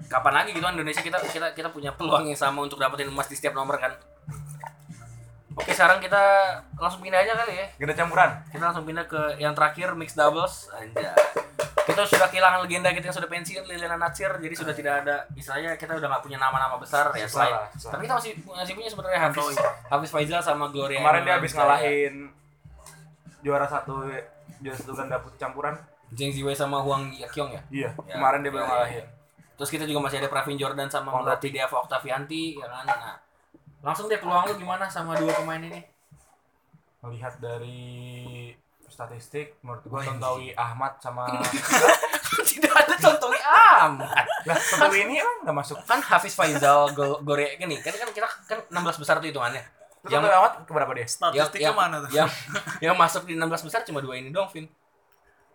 [0.07, 3.27] kapan lagi gitu kan Indonesia kita kita kita punya peluang yang sama untuk dapetin emas
[3.27, 3.91] di setiap nomor kan
[5.55, 6.23] oke sekarang kita
[6.75, 7.67] langsung pindah aja kali ya.
[7.77, 8.31] Ganda campuran.
[8.49, 10.69] Kita langsung pindah ke yang terakhir mixed doubles.
[10.73, 11.13] Anjay.
[11.83, 14.31] Kita sudah kehilangan legenda kita yang sudah pensiun Liliana Natsir.
[14.39, 18.15] Jadi sudah tidak ada istilahnya kita udah nggak punya nama-nama besar ya selain tapi kita
[18.15, 19.59] masih masih punya sebenarnya Hafiz
[19.91, 22.15] Hafiz Faizal sama Gloria kemarin dia habis ngalahin
[23.43, 24.07] juara satu
[24.63, 25.75] juara satu ganda putih campuran.
[26.13, 27.63] Zheng Ziwei sama Huang Yakyong ya?
[27.73, 28.97] Iya Ya, kemarin dia ya, baru ya, ngalahin.
[29.01, 29.07] ya.
[29.53, 32.85] terus kita juga masih ada Pravin Jordan sama Melati Deva Oktavianti ya kan?
[32.85, 33.17] Nah
[33.83, 35.83] langsung deh peluang lu gimana sama dua pemain ini?
[37.03, 38.55] Melihat dari
[38.87, 41.27] statistik menurut gua Tontowi Ahmad sama
[42.47, 42.73] tidak.
[42.73, 43.43] Ada contohnya
[43.85, 45.77] amat lah Tontowi ini emang nggak masuk.
[45.83, 49.67] Kan Hafiz Faizal Go- Gore gini kan kan kita kan 16 besar tuh hitungannya.
[50.07, 51.07] Yang Tontowi Ahmad keberapa dia?
[51.07, 52.11] Statistiknya mana tuh?
[52.15, 52.31] yang
[52.79, 54.71] yang masuk di 16 besar cuma dua ini dong Vin.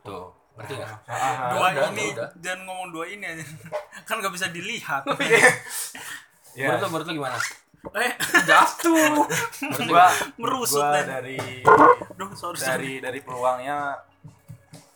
[0.04, 0.90] Tuh ngerti nggak?
[1.06, 2.30] Ah, dua udah, ini udah.
[2.42, 3.46] jangan ngomong dua ini aja.
[4.10, 5.06] Kan nggak bisa dilihat.
[6.58, 7.38] Ya menurut lu menurut lu gimana
[7.96, 8.12] eh.
[8.50, 9.24] Jatuh.
[9.88, 11.64] Gua Merusut gua dari
[12.18, 12.68] duh sorry sorry.
[12.68, 13.94] dari dari peluangnya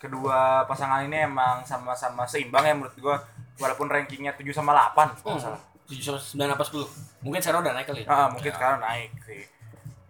[0.01, 3.17] kedua pasangan ini emang sama-sama seimbang ya menurut gua.
[3.61, 5.61] Walaupun rankingnya 7 sama 8 kalau nggak salah.
[5.85, 6.89] tujuh sama sembilan apa sepuluh?
[7.21, 8.07] Mungkin sekarang udah naik kali ya?
[8.09, 9.43] Ah, mungkin sekarang naik sih.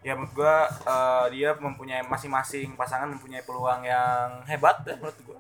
[0.07, 5.37] Ya menurut gua eh, dia mempunyai masing-masing pasangan mempunyai peluang yang hebat ya menurut gua.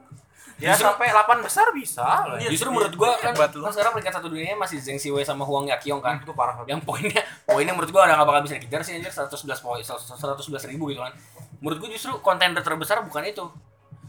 [0.61, 2.37] Ya Justru- sampai 8 besar bisa lah.
[2.37, 3.65] Iya, Justru iya, menurut gua kan, hebat lu.
[3.65, 6.15] kan sekarang peringkat satu dunia masih Zheng Siwei sama Huang Yakyong kan.
[6.15, 6.77] Kan itu parah banget.
[6.77, 10.69] Yang poinnya poinnya menurut gua udah gak bakal bisa dikejar sih anjir 111 poin 111
[10.69, 11.09] ribu gitu kan.
[11.57, 13.45] Menurut gua justru kontender terbesar bukan itu.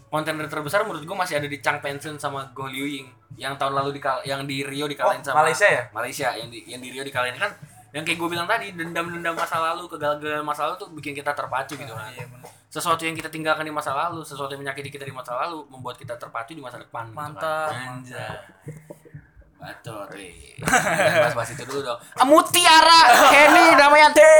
[0.06, 3.72] Kontender terbesar menurut gua masih ada di Chang Pensun sama Go Liu Ying yang tahun
[3.72, 5.82] lalu di yang di Rio dikalahin Oh, sama Malaysia ya?
[5.88, 7.48] Malaysia yang di yang di Rio dikalahin kan
[7.90, 11.76] yang kayak gue bilang tadi dendam-dendam masa lalu kegagalan masa lalu tuh bikin kita terpacu
[11.76, 15.04] gitu kan iya benar sesuatu yang kita tinggalkan di masa lalu, sesuatu yang menyakiti kita
[15.04, 17.04] di masa lalu membuat kita terpacu di masa depan.
[17.04, 17.36] gitu kan.
[17.36, 18.32] Mantap, Anjay.
[19.62, 20.56] Betul, wih.
[20.58, 21.98] Jangan bahas-bahas itu dulu dong.
[22.18, 24.34] Ah, Mutiara Kenny Damayanti.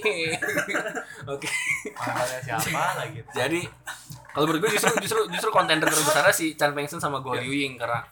[1.36, 1.46] Oke.
[1.94, 3.20] Panggilnya siapa lagi?
[3.30, 3.60] Jadi
[4.32, 7.52] kalau menurut gue justru justru justru kontender terbesarnya si Chan Peng Sun sama Go Liu
[7.52, 8.02] Ying karena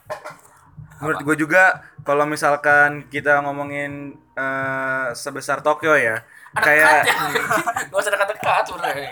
[0.99, 7.15] Menurut gue juga kalau misalkan kita ngomongin eh, sebesar Tokyo ya, ada kayak ya.
[7.93, 9.09] Gak usah dekat-dekat sebenarnya.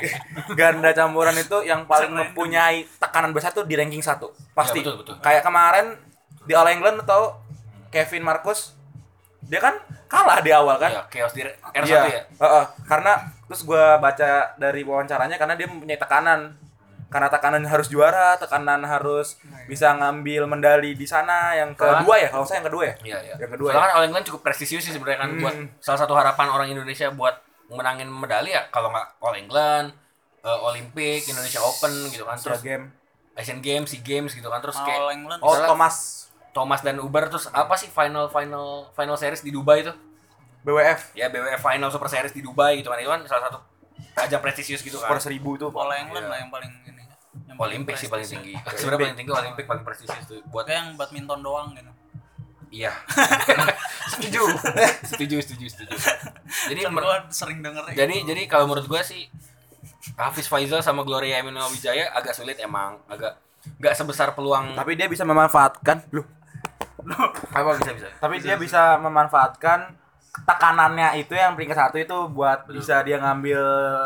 [0.57, 4.81] ganda campuran itu yang paling mempunyai tekanan besar tuh di ranking satu pasti.
[4.81, 5.15] Ya, betul, betul.
[5.21, 5.87] Kayak kemarin
[6.45, 7.37] di All England atau
[7.93, 8.73] Kevin Marcus
[9.47, 10.91] dia kan kalah di awal kan?
[10.91, 12.23] Iya, chaos di R1 Iya, ya.
[12.27, 12.65] heeh.
[12.87, 13.13] karena
[13.47, 16.57] terus gua baca dari wawancaranya karena dia mempunyai tekanan.
[17.07, 22.43] Karena tekanan harus juara, tekanan harus bisa ngambil medali di sana yang kedua ya, kalau
[22.43, 22.95] saya yang kedua ya.
[23.01, 23.35] Iya, iya.
[23.39, 23.87] Yang kedua Soalnya ya.
[23.87, 25.69] kan All England cukup prestisius sih sebenarnya kan buat Hmm.
[25.79, 27.39] salah satu harapan orang Indonesia buat
[27.69, 29.95] menangin medali ya kalau nggak All England,
[30.41, 32.91] eh, Olympic, Indonesia Open gitu kan, Terus game.
[33.35, 37.29] Asian Games, SEA Games gitu kan, terus All kayak England Oh, Thomas Thomas dan Uber
[37.29, 39.93] terus apa sih final final final series di Dubai itu?
[40.63, 42.97] BWF Ya BWF Final Super Series di Dubai gitu kan.
[42.97, 43.59] Itu kan salah satu
[44.17, 45.07] ajang prestisius gitu kan.
[45.07, 45.69] per seribu itu.
[45.69, 46.33] All England Iya.
[46.33, 46.71] lah yang paling
[47.57, 48.53] Olimpik sih paling tinggi.
[48.79, 51.93] Sebenarnya paling tinggi Olimpik paling prestisius tuh buat Kayak yang badminton doang gitu
[52.75, 52.93] iya.
[54.13, 54.43] setuju.
[55.07, 55.95] setuju, setuju, setuju.
[56.69, 58.05] Jadi kan mer- gua sering denger ya.
[58.05, 59.31] jadi jadi kalau menurut gua sih
[60.19, 63.39] Hafiz Faizal sama Gloria Emanuel Wijaya agak sulit emang, agak
[63.83, 66.23] nggak sebesar peluang Tapi dia bisa memanfaatkan lu.
[67.55, 68.09] apa bisa bisa.
[68.19, 69.95] Tapi dia bisa memanfaatkan
[70.43, 73.61] tekanannya itu yang peringkat satu itu buat bisa dia ngambil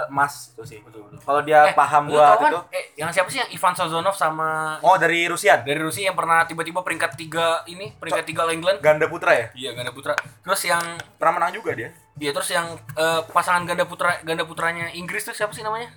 [0.07, 0.79] emas tuh sih.
[0.81, 1.19] Betul, betul.
[1.19, 2.61] Kalau dia Eh, paham buat kan, itu.
[2.71, 5.59] eh, yang siapa sih yang Ivan Sozonov sama Oh, dari Rusia.
[5.59, 9.47] dari Rusia yang pernah tiba-tiba peringkat tiga ini peringkat tiga All England Ganda putra ya?
[9.53, 10.83] iya ganda putra terus yang
[11.16, 11.90] Pernah menang juga dia.
[12.14, 15.90] iya terus yang eh, pasangan ganda putra ganda putranya Inggris tuh siapa sih namanya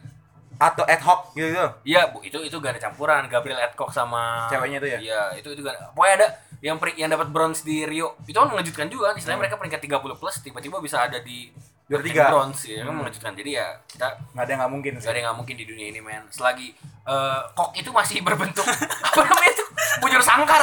[0.55, 1.67] Atau ad hoc gitu gitu.
[1.83, 4.99] iya bu itu itu ganda campuran Gabriel Adcock sama Ceweknya itu ya?
[4.99, 6.27] iya itu itu ganda pokoknya ada
[6.63, 8.15] yang peri- yang dapat bronze di Rio.
[8.23, 11.51] Itu kan mengejutkan juga istilahnya mereka peringkat 30 plus tiba-tiba bisa ada di
[11.83, 12.31] Juara tiga.
[12.31, 13.31] bronze ya kan mengejutkan.
[13.33, 15.09] Jadi ya kita Nggak ada yang nggak mungkin Gak sih.
[15.09, 16.23] ada yang nggak mungkin di dunia ini men.
[16.29, 16.71] Selagi
[17.03, 18.63] eh, kok itu masih berbentuk
[19.05, 19.63] apa namanya itu?
[19.99, 20.61] Bujur sangkar.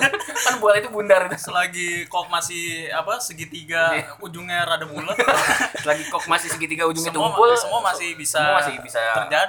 [0.46, 1.36] Kan bola itu bundar itu.
[1.42, 4.14] Selagi kok masih apa segitiga Iya.
[4.20, 5.18] ujungnya rada bulat.
[5.82, 9.02] Selagi kok masih segitiga ujungnya semua, tumpul semua masih bisa semua masih bisa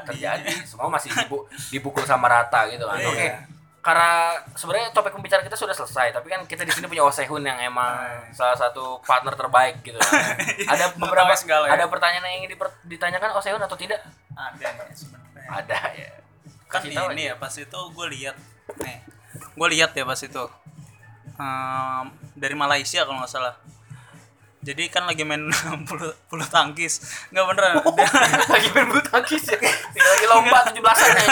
[0.04, 2.98] terjadi, semua masih dibu- dipukul sama rata gitu kan.
[2.98, 3.08] Iya.
[3.08, 3.28] oke
[3.82, 4.12] karena
[4.54, 7.98] sebenarnya topik pembicaraan kita sudah selesai, tapi kan kita di sini punya Osehun yang emang
[8.30, 9.98] salah satu partner terbaik gitu.
[10.72, 11.76] ada beberapa segala ya.
[11.76, 13.98] ada pertanyaan yang ingin diper- ditanyakan Osehun atau tidak?
[14.32, 16.10] ada nih sebenarnya Ada ya.
[16.66, 17.28] kan Kasih ini aja.
[17.28, 18.36] ya pas itu gue lihat
[18.78, 18.98] nih
[19.52, 20.44] gue lihat ya pas itu
[21.34, 23.56] Ehm, dari Malaysia kalau nggak salah
[24.62, 25.42] jadi kan lagi main
[25.90, 28.14] bulu, bulu tangkis nggak beneran Dia-
[28.54, 29.58] lagi main bulu tangkis ya.
[29.58, 31.26] lagi lomba 17-an ya.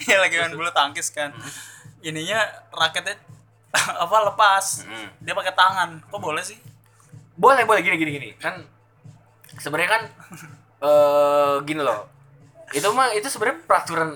[0.00, 1.36] Iya lagi main bulu tangkis kan
[2.02, 2.38] ininya
[2.70, 3.16] raketnya
[4.04, 5.08] apa lepas Hmm.
[5.18, 6.58] dia pakai tangan kok boleh sih
[7.32, 8.28] Boleh, boleh gini gini gini.
[8.36, 8.60] Kan
[9.54, 10.02] sebenarnya kan
[10.84, 12.04] eh gini loh.
[12.70, 14.10] Itu mah itu sebenarnya peraturan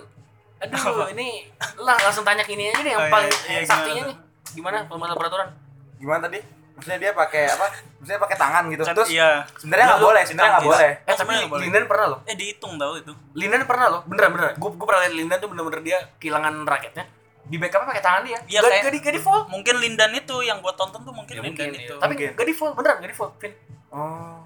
[0.56, 1.44] Aduh, ini
[1.76, 4.16] lah langsung tanya ini aja nih yang Oh, iya, paling iya, saktinya gimana nih.
[4.52, 5.48] Gimana masalah peraturan?
[5.96, 6.40] Gimana tadi?
[6.72, 7.66] Maksudnya dia pakai apa?
[7.98, 8.82] Maksudnya pakai tangan gitu.
[8.82, 10.90] Kan Terus iya sebenarnya nggak boleh, sebenarnya nggak boleh.
[11.02, 11.34] Eh tapi.
[11.56, 12.18] Linden pernah loh.
[12.24, 14.00] eh dihitung tau itu Linden pernah loh.
[14.04, 14.54] Beneran beneran.
[14.56, 17.04] Gue gue pernah lihat Linden tuh bener-bener dia kehilangan raketnya.
[17.46, 18.38] Di backup pakai tangan dia.
[18.44, 19.40] Iya, Gak, kayak- gak di gak di fall.
[19.46, 22.30] mungkin Lindan itu yang gue tonton tuh mungkin Ya, Lindan mungkin itu Tapi Mungkin.
[22.34, 23.30] gak di fall, beneran gak di fall.
[23.36, 23.52] Vin.
[23.88, 24.38] Oh.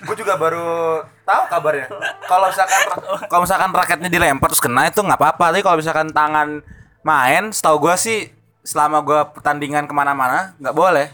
[0.00, 0.68] Gue juga baru
[1.20, 1.86] tahu kabarnya.
[2.22, 2.80] Kalau misalkan
[3.26, 5.50] kalau misalkan raketnya dilempar terus kena itu nggak apa-apa.
[5.50, 6.62] Tapi kalau misalkan tangan
[7.00, 8.18] main, setahu gue sih
[8.62, 11.10] selama gue pertandingan ke mana-mana nggak boleh.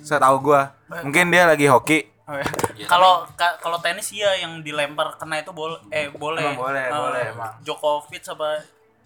[0.00, 0.62] Setahu gue.
[1.04, 2.00] Mungkin dia lagi hoki.
[2.24, 2.44] Oh, ya.
[2.74, 6.40] Iya, Kalau ka- kalau tenis iya yang dilempar kena itu boleh eh boleh.
[6.40, 7.52] Emang boleh, Eh, boleh, emang.
[7.60, 8.64] Djokovic apa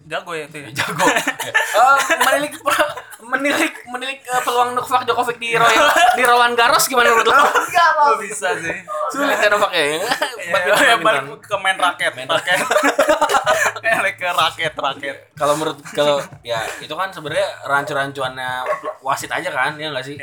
[0.09, 0.57] jago ya itu.
[0.65, 0.69] ya?
[0.83, 1.05] jago.
[1.69, 2.53] Eh, menilik
[3.23, 5.85] menilik menilik eh, peluang Novak Djokovic di Royal
[6.17, 7.45] di Roland Garros gimana menurut lo?
[7.45, 8.73] Oh, bisa sih.
[9.13, 10.01] Sulit ya Novak ya.
[10.49, 12.57] Badminton, Ya, balik ke main raket, raket.
[13.79, 15.15] Balik ke raket, raket.
[15.37, 18.49] Kalau menurut kalau ya itu kan sebenarnya rancu-rancuannya
[19.05, 20.17] wasit aja kan ya nggak sih?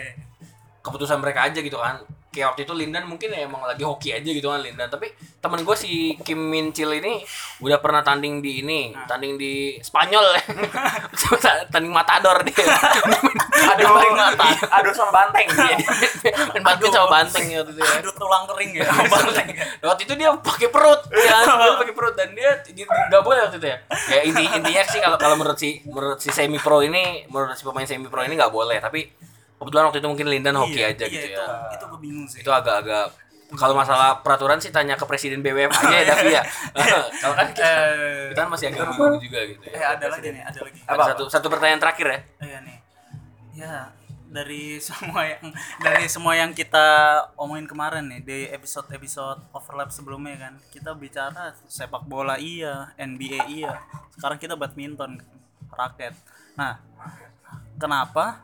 [0.82, 2.02] Keputusan mereka aja gitu kan.
[2.36, 4.92] Kayak waktu itu Lindan mungkin ya emang lagi hoki aja gitu kan Lindan.
[4.92, 5.08] Tapi
[5.40, 7.24] temen gue si Kim Min Chil ini
[7.64, 10.36] udah pernah tanding di ini, tanding di Spanyol.
[11.72, 12.60] tanding Matador dia.
[12.60, 14.52] Aduh, Tanding Matador.
[14.68, 15.48] aduh sama banteng.
[15.48, 17.92] Dia main badminton sama banteng ya waktu itu ya.
[18.04, 18.84] Aduh tulang kering ya.
[19.16, 19.48] Banteng.
[19.80, 23.68] Waktu itu dia pakai perut, ya, dia pakai perut dan dia nggak boleh waktu itu
[23.72, 23.78] ya.
[24.12, 27.64] Ya inti intinya sih kalau kalau menurut si menurut si semi pro ini, menurut si
[27.64, 28.76] pemain semi pro ini nggak boleh.
[28.82, 29.08] Tapi
[29.56, 31.46] kebetulan waktu itu mungkin Lindan hoki Iya, aja iya, gitu itu, ya.
[31.72, 32.40] Itu gue bingung sih.
[32.44, 33.06] Itu agak-agak
[33.46, 36.42] kalau masalah peraturan sih tanya ke presiden BWF aja ya Davi ya.
[37.22, 39.94] kalau kan kita, Eh, kita kan masih agak bingung juga gitu eh ya.
[39.94, 40.78] ada lagi nih, ada lagi.
[40.82, 42.18] Ada satu satu pertanyaan terakhir ya.
[42.42, 42.76] Iya nih.
[43.56, 43.76] Ya,
[44.26, 45.46] dari semua yang
[45.78, 46.86] dari semua yang kita
[47.38, 53.78] omongin kemarin nih di episode-episode overlap sebelumnya kan, kita bicara sepak bola iya, NBA iya.
[54.18, 55.22] Sekarang kita badminton,
[55.70, 56.18] raket.
[56.58, 56.82] Nah,
[57.78, 58.42] kenapa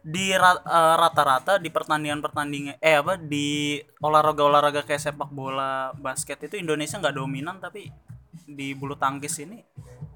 [0.00, 6.96] di eh, rata-rata di pertandingan-pertandingan eh apa di olahraga-olahraga kayak sepak bola, basket itu Indonesia
[6.96, 7.90] nggak dominan tapi
[8.48, 9.60] di bulu tangkis ini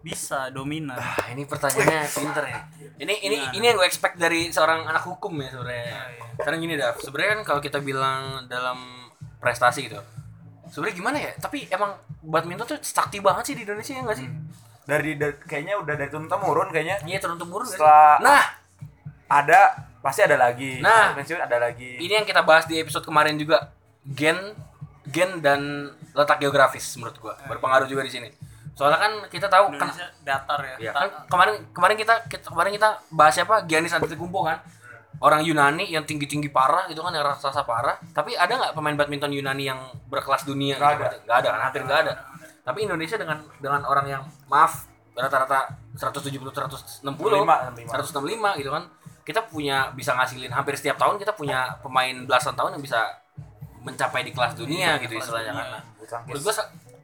[0.03, 0.99] bisa dominan.
[0.99, 2.61] Ah, ini pertanyaannya pinter ya.
[2.99, 5.95] Ini ini ini yang gue expect dari seorang anak hukum ya sebenarnya.
[6.39, 10.03] Karena gini dah, sebenarnya kan kalau kita bilang dalam prestasi gitu.
[10.73, 11.31] Sebenarnya gimana ya?
[11.39, 14.29] Tapi emang badminton tuh sakti banget sih di Indonesia ya nggak sih?
[14.83, 16.99] Dari, dari kayaknya udah dari turun temurun kayaknya.
[17.07, 17.67] Iya turun temurun.
[17.69, 18.43] Setelah- Nah,
[19.27, 19.61] Ada
[20.01, 20.83] pasti ada lagi.
[20.83, 21.15] Nah.
[21.15, 21.99] pensiun ada lagi.
[21.99, 23.71] ini yang kita bahas di episode kemarin juga
[24.03, 24.55] gen
[25.07, 28.29] gen dan letak geografis menurut gua berpengaruh juga di sini.
[28.73, 29.89] Soalnya kan kita tahu kan
[30.25, 30.77] datar ya.
[30.81, 34.59] Iya, Ta- kan kemarin kemarin kita, kita kemarin kita bahas siapa Giannis Antetokounmpo kan
[35.23, 38.97] orang Yunani yang tinggi tinggi parah itu kan yang raksasa parah tapi ada nggak pemain
[38.99, 39.79] badminton Yunani yang
[40.11, 41.17] berkelas dunia Nggak gitu?
[41.31, 42.13] nggak ada kan hampir nggak ada
[42.67, 47.07] tapi Indonesia dengan dengan orang yang maaf rata-rata 170 160 65.
[47.07, 48.83] 165 gitu kan
[49.23, 53.01] kita punya bisa ngasilin hampir setiap tahun kita punya pemain belasan tahun yang bisa
[53.83, 55.67] mencapai di kelas dunia gitu istilahnya kan
[56.27, 56.55] menurut gua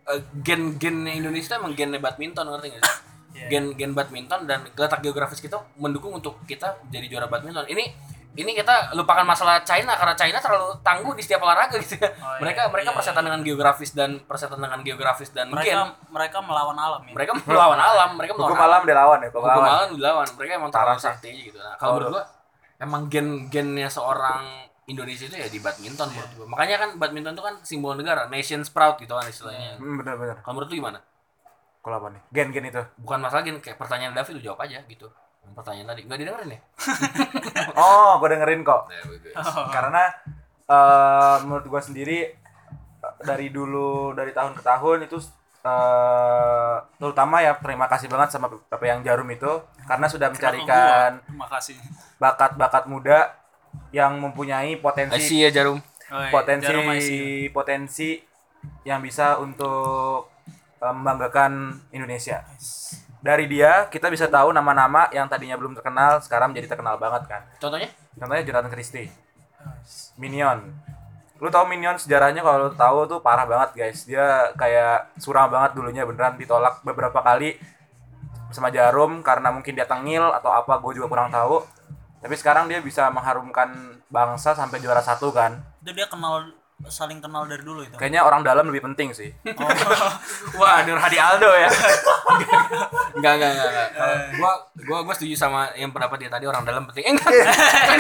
[0.09, 2.97] eh, gen-gennya Indonesia emang gennya badminton ngerti gak sih?
[3.39, 7.71] Gen gen badminton dan letak geografis kita mendukung untuk kita jadi juara badminton.
[7.71, 7.85] Ini
[8.39, 12.07] ini kita lupakan masalah China karena China terlalu tangguh di setiap olahraga gitu ya.
[12.07, 15.91] Oh, iya, mereka mereka iya, persetan dengan geografis dan persetan dengan geografis dan mereka gen.
[16.15, 17.15] mereka melawan alam ya.
[17.19, 19.75] Mereka melawan alam, mereka Hukum melawan alam dilawan ya, hukum hukum alam.
[19.75, 20.27] alam dilawan.
[20.39, 21.59] Mereka emang terlalu sakti aja gitu.
[21.59, 22.25] Nah, kalau menurut gua
[22.79, 26.47] emang gen-gennya seorang Indonesia itu ya di badminton menurut gua.
[26.55, 29.83] Makanya kan badminton itu kan simbol negara, nation's proud gitu kan istilahnya.
[29.83, 30.39] Hmm, bener-bener.
[30.47, 31.03] Kalau menurut lu gimana?
[31.83, 32.23] Kalau apa nih?
[32.31, 32.83] Gen-gen itu.
[33.03, 35.11] Bukan masalah gini, kayak pertanyaan Davi lu jawab aja gitu.
[35.59, 36.61] Pertanyaan tadi nggak didengerin ya?
[37.83, 38.87] Oh, gue dengerin kok.
[38.87, 39.35] Nah, bagus.
[39.75, 40.03] Karena
[40.69, 42.19] eh menurut gue sendiri
[43.25, 45.19] dari dulu dari tahun ke tahun itu
[45.67, 49.51] eh terutama ya terima kasih banget sama Bapak yang Jarum itu
[49.91, 51.75] karena sudah mencarikan Terima kasih.
[52.23, 53.35] bakat-bakat muda
[53.91, 55.83] yang mempunyai potensi ya Jarum.
[56.09, 57.11] Oh, iya, potensi Jarum IC.
[57.51, 58.11] potensi
[58.87, 60.31] yang bisa untuk
[60.79, 62.45] eh, membanggakan Indonesia.
[63.19, 67.43] Dari dia kita bisa tahu nama-nama yang tadinya belum terkenal sekarang jadi terkenal banget kan?
[67.59, 67.91] Contohnya?
[68.19, 69.11] contohnya Jonathan Christie.
[70.19, 70.75] Minion.
[71.39, 72.43] Lu tahu Minion sejarahnya?
[72.43, 74.03] Kalau lu tahu tuh parah banget guys.
[74.07, 77.59] Dia kayak suram banget dulunya beneran ditolak beberapa kali
[78.51, 81.63] sama Jarum karena mungkin dia tengil atau apa gue juga kurang tahu.
[82.19, 85.63] Tapi sekarang dia bisa mengharumkan bangsa sampai juara satu kan?
[85.79, 87.99] Itu dia kenal saling kenal dari dulu itu.
[87.99, 89.35] kayaknya orang dalam lebih penting sih
[90.59, 91.67] Wah, Nur Hadi Aldo ya.
[93.13, 93.69] Enggak, enggak, enggak.
[93.69, 93.89] enggak.
[93.91, 94.53] Kalau Gua
[94.87, 97.03] gua gua setuju sama yang pendapat dia tadi orang dalam penting.
[97.05, 97.29] Eh, enggak.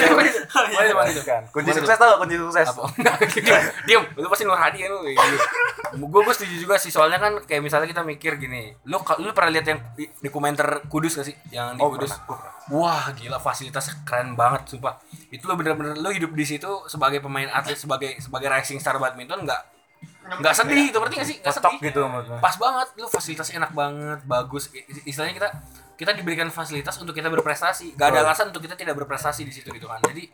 [0.08, 0.30] Boleh,
[0.70, 1.12] boleh, boleh.
[1.22, 2.82] kan kunci sukses tau gak kunci sukses Apa?
[2.94, 4.02] Enggak, diam, diam.
[4.14, 5.00] Lu pasti Nur Hadi kan lu.
[5.98, 8.74] Gue gue setuju juga sih soalnya kan kayak misalnya kita mikir gini.
[8.84, 9.78] Lu lu pernah lihat yang
[10.28, 11.34] komentar Kudus gak sih?
[11.50, 12.10] Yang di Oh, Kudus.
[12.10, 12.38] pernah, gua.
[12.68, 15.00] Wah, gila fasilitasnya keren banget sumpah.
[15.28, 19.48] Itu lu bener-bener lu hidup di situ sebagai pemain atlet sebagai sebagai rising star badminton
[19.48, 19.64] enggak
[20.28, 21.36] enggak sedih itu berarti gak sih?
[21.40, 21.88] Enggak Cocok sedih.
[21.88, 22.02] gitu.
[22.36, 24.68] Pas banget, lu fasilitasnya enak banget, bagus.
[25.08, 25.48] Istilahnya kita
[25.96, 27.96] kita diberikan fasilitas untuk kita berprestasi.
[27.96, 29.98] Gak ada alasan untuk kita tidak berprestasi di situ gitu kan.
[30.04, 30.28] Jadi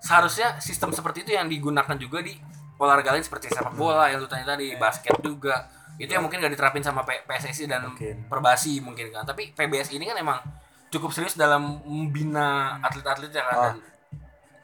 [0.00, 2.34] seharusnya sistem seperti itu yang digunakan juga di
[2.80, 5.68] olahraga lain seperti sepak bola yang lu tanya tadi, basket juga.
[6.00, 8.32] Itu yang mungkin gak diterapin sama PSSI dan Mungkin.
[8.32, 9.28] Perbasi mungkin kan.
[9.28, 10.40] Tapi PBS ini kan emang
[10.88, 13.76] cukup serius dalam membina atlet-atletnya kan.
[13.76, 13.76] Oh.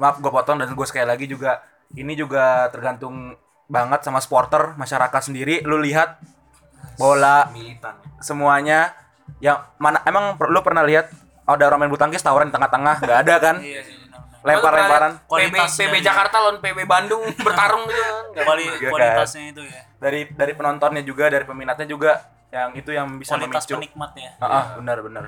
[0.01, 5.21] Maaf gue potong dan gue sekali lagi juga ini juga tergantung banget sama supporter masyarakat
[5.23, 5.63] sendiri.
[5.63, 6.21] Lu lihat
[6.95, 7.97] bola militan.
[8.19, 8.93] semuanya.
[9.41, 11.09] Yang mana emang lu pernah lihat
[11.45, 13.01] ada orang main bulu tangkis tawuran di tengah-tengah?
[13.01, 13.57] Nggak ada kan?
[13.61, 13.83] Iya
[14.45, 15.25] lempar-lemparan.
[15.25, 17.97] PB, PB Jakarta lawan PB Bandung bertarung gitu
[18.37, 18.45] kan.
[18.45, 19.83] Kuali- kualitasnya itu ya.
[19.97, 22.21] dari dari penontonnya juga dari peminatnya juga
[22.53, 23.75] yang itu yang bisa Kualitas memicu.
[23.81, 24.31] penikmat ya.
[24.37, 25.25] Ah, ah, benar benar.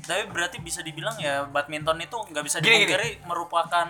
[0.00, 3.88] Tapi berarti bisa dibilang ya badminton itu nggak bisa dipungkiri merupakan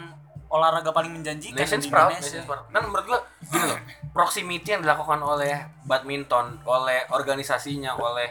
[0.51, 2.27] olahraga paling menjanjikan Nations di proud, Indonesia.
[2.37, 2.63] nations proud.
[2.69, 3.79] Kan menurut gua gini loh,
[4.11, 8.29] proximity yang dilakukan oleh badminton, oleh organisasinya, oleh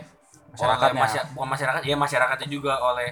[0.50, 0.92] Masyarakatnya.
[0.92, 3.10] oleh masya- bukan masyarakat, ya masyarakatnya juga oleh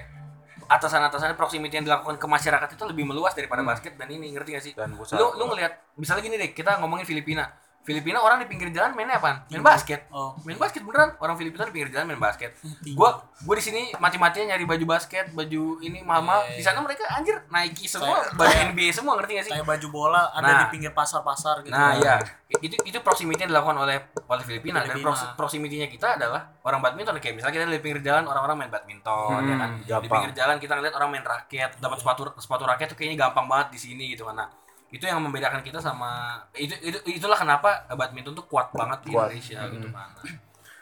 [0.66, 4.62] atasan-atasannya proximity yang dilakukan ke masyarakat itu lebih meluas daripada basket dan ini ngerti gak
[4.62, 4.72] sih?
[4.76, 5.16] Dan pusat.
[5.16, 7.48] lu lu ngelihat misalnya gini deh, kita ngomongin Filipina.
[7.88, 9.48] Filipina orang di pinggir jalan mainnya apa?
[9.48, 10.04] Main basket.
[10.10, 10.36] Oh.
[10.44, 11.16] Main basket beneran.
[11.16, 12.52] Orang Filipina di pinggir jalan main basket.
[12.92, 16.44] Gua gua di sini mati-matian nyari baju basket, baju ini mahal-mahal.
[16.46, 19.52] Iya, Di sana mereka anjir Nike semua, Kayak- baju NBA semua ngerti gak sih?
[19.56, 20.60] Kayak baju bola ada Nah.
[20.60, 21.72] di pinggir pasar-pasar gitu.
[21.72, 22.20] Nah, iya.
[22.58, 25.08] Itu itu proximity yang dilakukan oleh oleh Filipina, dan Filipina.
[25.08, 29.40] prox- proximity-nya kita adalah orang badminton kayak misalnya kita di pinggir jalan orang-orang main badminton
[29.42, 29.70] ya kan.
[29.70, 30.12] Hmm, Di gampang.
[30.12, 33.68] pinggir jalan kita ngeliat orang main raket, dapat sepatu sepatu raket tuh kayaknya gampang banget
[33.70, 34.36] di sini gitu kan.
[34.36, 34.48] Nah,
[34.88, 39.28] itu yang membedakan kita sama itu itu itulah kenapa badminton tuh kuat banget di Kuat.
[39.28, 40.10] Indonesia gitu kan.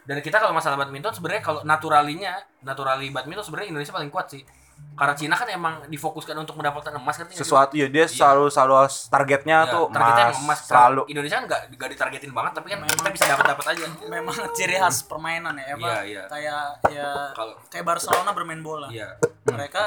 [0.07, 4.47] Dan kita kalau masalah badminton sebenarnya kalau naturalinya, naturali badminton sebenarnya Indonesia paling kuat sih.
[4.95, 8.77] Karena Cina kan emang difokuskan untuk mendapatkan emas kan sesuatu ya dia selalu selalu
[9.09, 12.79] targetnya Ya, tuh targetnya emas, emas selalu Indonesia kan nggak nggak ditargetin banget tapi kan
[12.85, 15.81] kita bisa dapat dapat aja Memang ciri khas permainan ya, apa?
[15.81, 16.23] Iya, iya.
[16.29, 18.93] Kayak ya Kalau- kayak Barcelona bermain bola.
[18.93, 19.17] iya
[19.49, 19.85] Mereka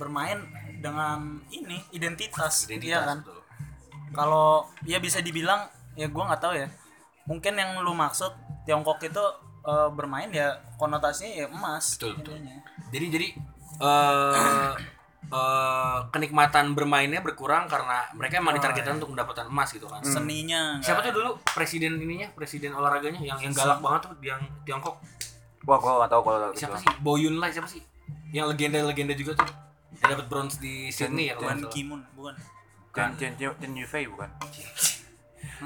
[0.00, 0.40] bermain
[0.80, 3.18] dengan ini identitas, identitas iya kan?
[3.20, 3.41] betul.
[4.12, 6.68] Kalau ya bisa dibilang ya gua nggak tahu ya.
[7.26, 8.32] Mungkin yang lu maksud
[8.68, 9.24] Tiongkok itu
[9.66, 11.98] eh, bermain ya konotasinya ya emas.
[11.98, 12.36] Betul, betul.
[12.92, 13.28] jadi jadi
[13.82, 14.72] eh
[15.32, 20.76] eh, kenikmatan bermainnya berkurang karena mereka emang ditargetkan untuk mendapatkan emas gitu kan Seninya.
[20.84, 25.00] siapa tuh dulu presiden ininya presiden olahraganya yang yang galak banget tuh yang Tiongkok
[25.64, 27.80] wah gua nggak tahu kalau siapa sih Boyun Lai siapa sih
[28.28, 29.48] yang legenda legenda juga tuh
[30.02, 31.70] yang dapat bronze di Sydney ya salah.
[31.70, 32.34] Kimun, bukan.
[32.92, 34.28] Chen Chen Chen Chen Yufei bukan?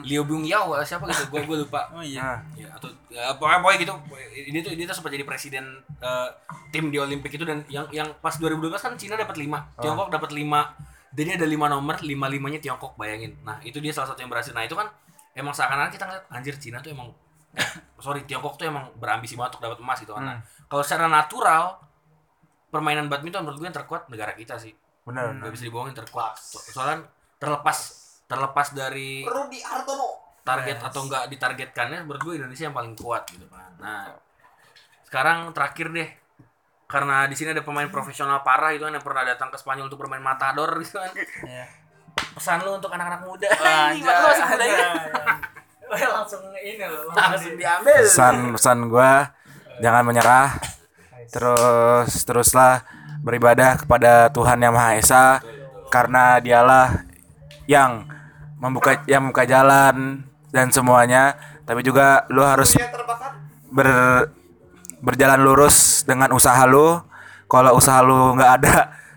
[0.08, 1.32] Liu Bung Yao siapa gitu?
[1.32, 1.88] Gue gue lupa.
[1.92, 2.36] Oh iya.
[2.52, 3.92] ya atau ya, pokoknya, pokoknya gitu.
[4.52, 5.64] Ini tuh dia tuh sempat jadi presiden
[6.00, 6.28] eh,
[6.68, 10.30] tim di Olimpik itu dan yang yang pas 2012 kan Cina dapat 5 Tiongkok dapat
[10.36, 13.40] 5 jadi ada 5 nomor 5 limanya Tiongkok bayangin.
[13.40, 14.52] Nah itu dia salah satu yang berhasil.
[14.52, 14.84] Nah itu kan
[15.32, 17.08] emang seakan-akan kita ngeliat anjir Cina tuh emang
[17.56, 20.22] eh, sorry Tiongkok tuh emang berambisi banget untuk dapat emas gitu kan.
[20.22, 20.36] Nah,
[20.68, 21.80] kalau secara natural
[22.68, 24.76] permainan badminton menurut gue yang terkuat negara kita sih.
[25.08, 26.36] Benar nggak bisa dibohongin terkuat.
[26.36, 27.78] So- soalnya terlepas
[28.26, 30.38] terlepas dari Rudi Hartono.
[30.46, 33.70] target atau enggak ditargetkannya menurut gue Indonesia yang paling kuat gitu kan.
[33.82, 34.14] Nah,
[35.02, 36.06] sekarang terakhir deh
[36.86, 40.06] karena di sini ada pemain profesional parah itu kan yang pernah datang ke Spanyol untuk
[40.06, 41.10] bermain matador gitu kan.
[41.42, 41.66] Iya.
[42.38, 43.48] Pesan lu untuk anak-anak muda.
[43.58, 44.88] Masih muda ya.
[45.90, 46.06] anjay.
[46.14, 47.10] langsung ini loh.
[47.10, 48.02] Langsung diambil.
[48.06, 49.34] pesan pesan gua
[49.82, 50.56] jangan menyerah
[51.30, 52.86] terus teruslah
[53.20, 55.42] beribadah kepada Tuhan yang Maha Esa
[55.90, 57.02] karena dialah
[57.66, 58.06] yang
[58.56, 61.36] membuka yang membuka jalan dan semuanya.
[61.66, 62.78] Tapi juga lu harus
[63.70, 63.88] ber
[65.02, 66.98] berjalan lurus dengan usaha lu.
[67.46, 68.76] Kalau usaha lu nggak ada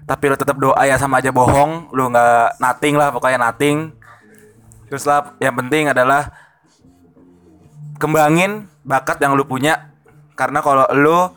[0.09, 1.93] tapi lu tetap doa ya sama aja bohong.
[1.93, 3.93] Lu nggak nothing lah pokoknya nothing.
[4.89, 6.33] Terus lah yang penting adalah
[8.01, 9.93] kembangin bakat yang lu punya.
[10.33, 11.29] Karena kalau lu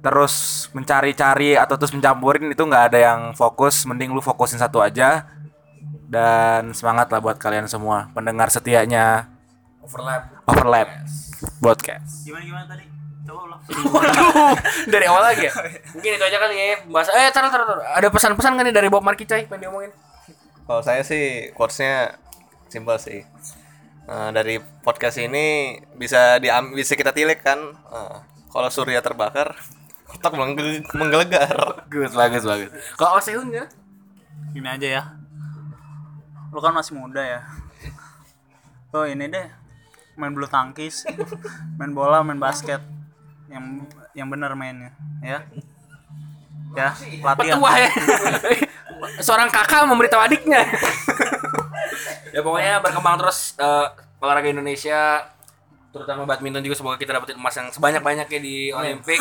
[0.00, 3.84] terus mencari-cari atau terus mencampurin itu nggak ada yang fokus.
[3.84, 5.28] Mending lu fokusin satu aja
[6.06, 9.26] dan semangat lah buat kalian semua pendengar setianya
[9.82, 10.88] overlap overlap
[11.58, 12.84] podcast Gimana gimana tadi?
[13.26, 13.58] Coba
[14.86, 15.52] dari awal lagi ya?
[15.98, 17.10] Mungkin itu aja kali ya bahasa.
[17.10, 17.82] Eh, taruh, taruh, taruh.
[17.82, 19.90] Ada pesan-pesan kan nih dari Bob Marley Coy pengen diomongin?
[20.62, 22.14] Kalau saya sih quotesnya
[22.70, 23.26] simpel sih.
[24.06, 27.58] Eh, dari podcast ini bisa diam bisa kita tilik kan.
[27.74, 28.16] Eh,
[28.54, 29.58] kalau surya terbakar,
[30.14, 31.82] otak menggel- menggelegar.
[31.90, 32.70] Bagus, bagus, bagus.
[32.94, 33.66] Kalau Osehun ya?
[34.54, 35.02] Gini aja ya.
[36.56, 37.44] Lu kan masih muda ya.
[38.96, 39.44] Oh ini deh
[40.16, 41.04] main bulu tangkis,
[41.78, 42.80] main bola, main basket.
[43.52, 43.84] Yang
[44.16, 44.88] yang benar mainnya,
[45.20, 45.44] ya.
[46.72, 47.60] Ya, latihan.
[47.60, 47.90] Petua ya.
[49.26, 50.64] Seorang kakak memberitahu adiknya.
[52.34, 53.86] ya pokoknya berkembang terus eh,
[54.24, 55.28] olahraga Indonesia
[55.92, 59.20] terutama badminton juga semoga kita dapetin emas yang sebanyak-banyaknya di Olimpik.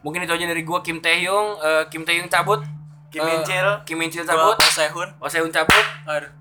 [0.00, 2.64] Mungkin itu aja dari gua Kim Taehyung, Eh, Kim Taehyung cabut.
[3.12, 3.68] Kim Eh, Min-chil.
[3.84, 4.56] Kim Min-chil Gua cabut.
[4.64, 5.08] Sehun.
[5.20, 5.84] Osehun cabut.
[6.08, 6.39] Aduh.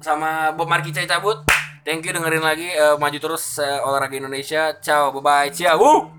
[0.00, 1.46] Sama Bob Coy cabut.
[1.86, 4.74] Thank you dengerin lagi eh, maju terus eh, olahraga Indonesia.
[4.82, 5.48] Ciao, bye bye.
[5.54, 6.16] Ciao.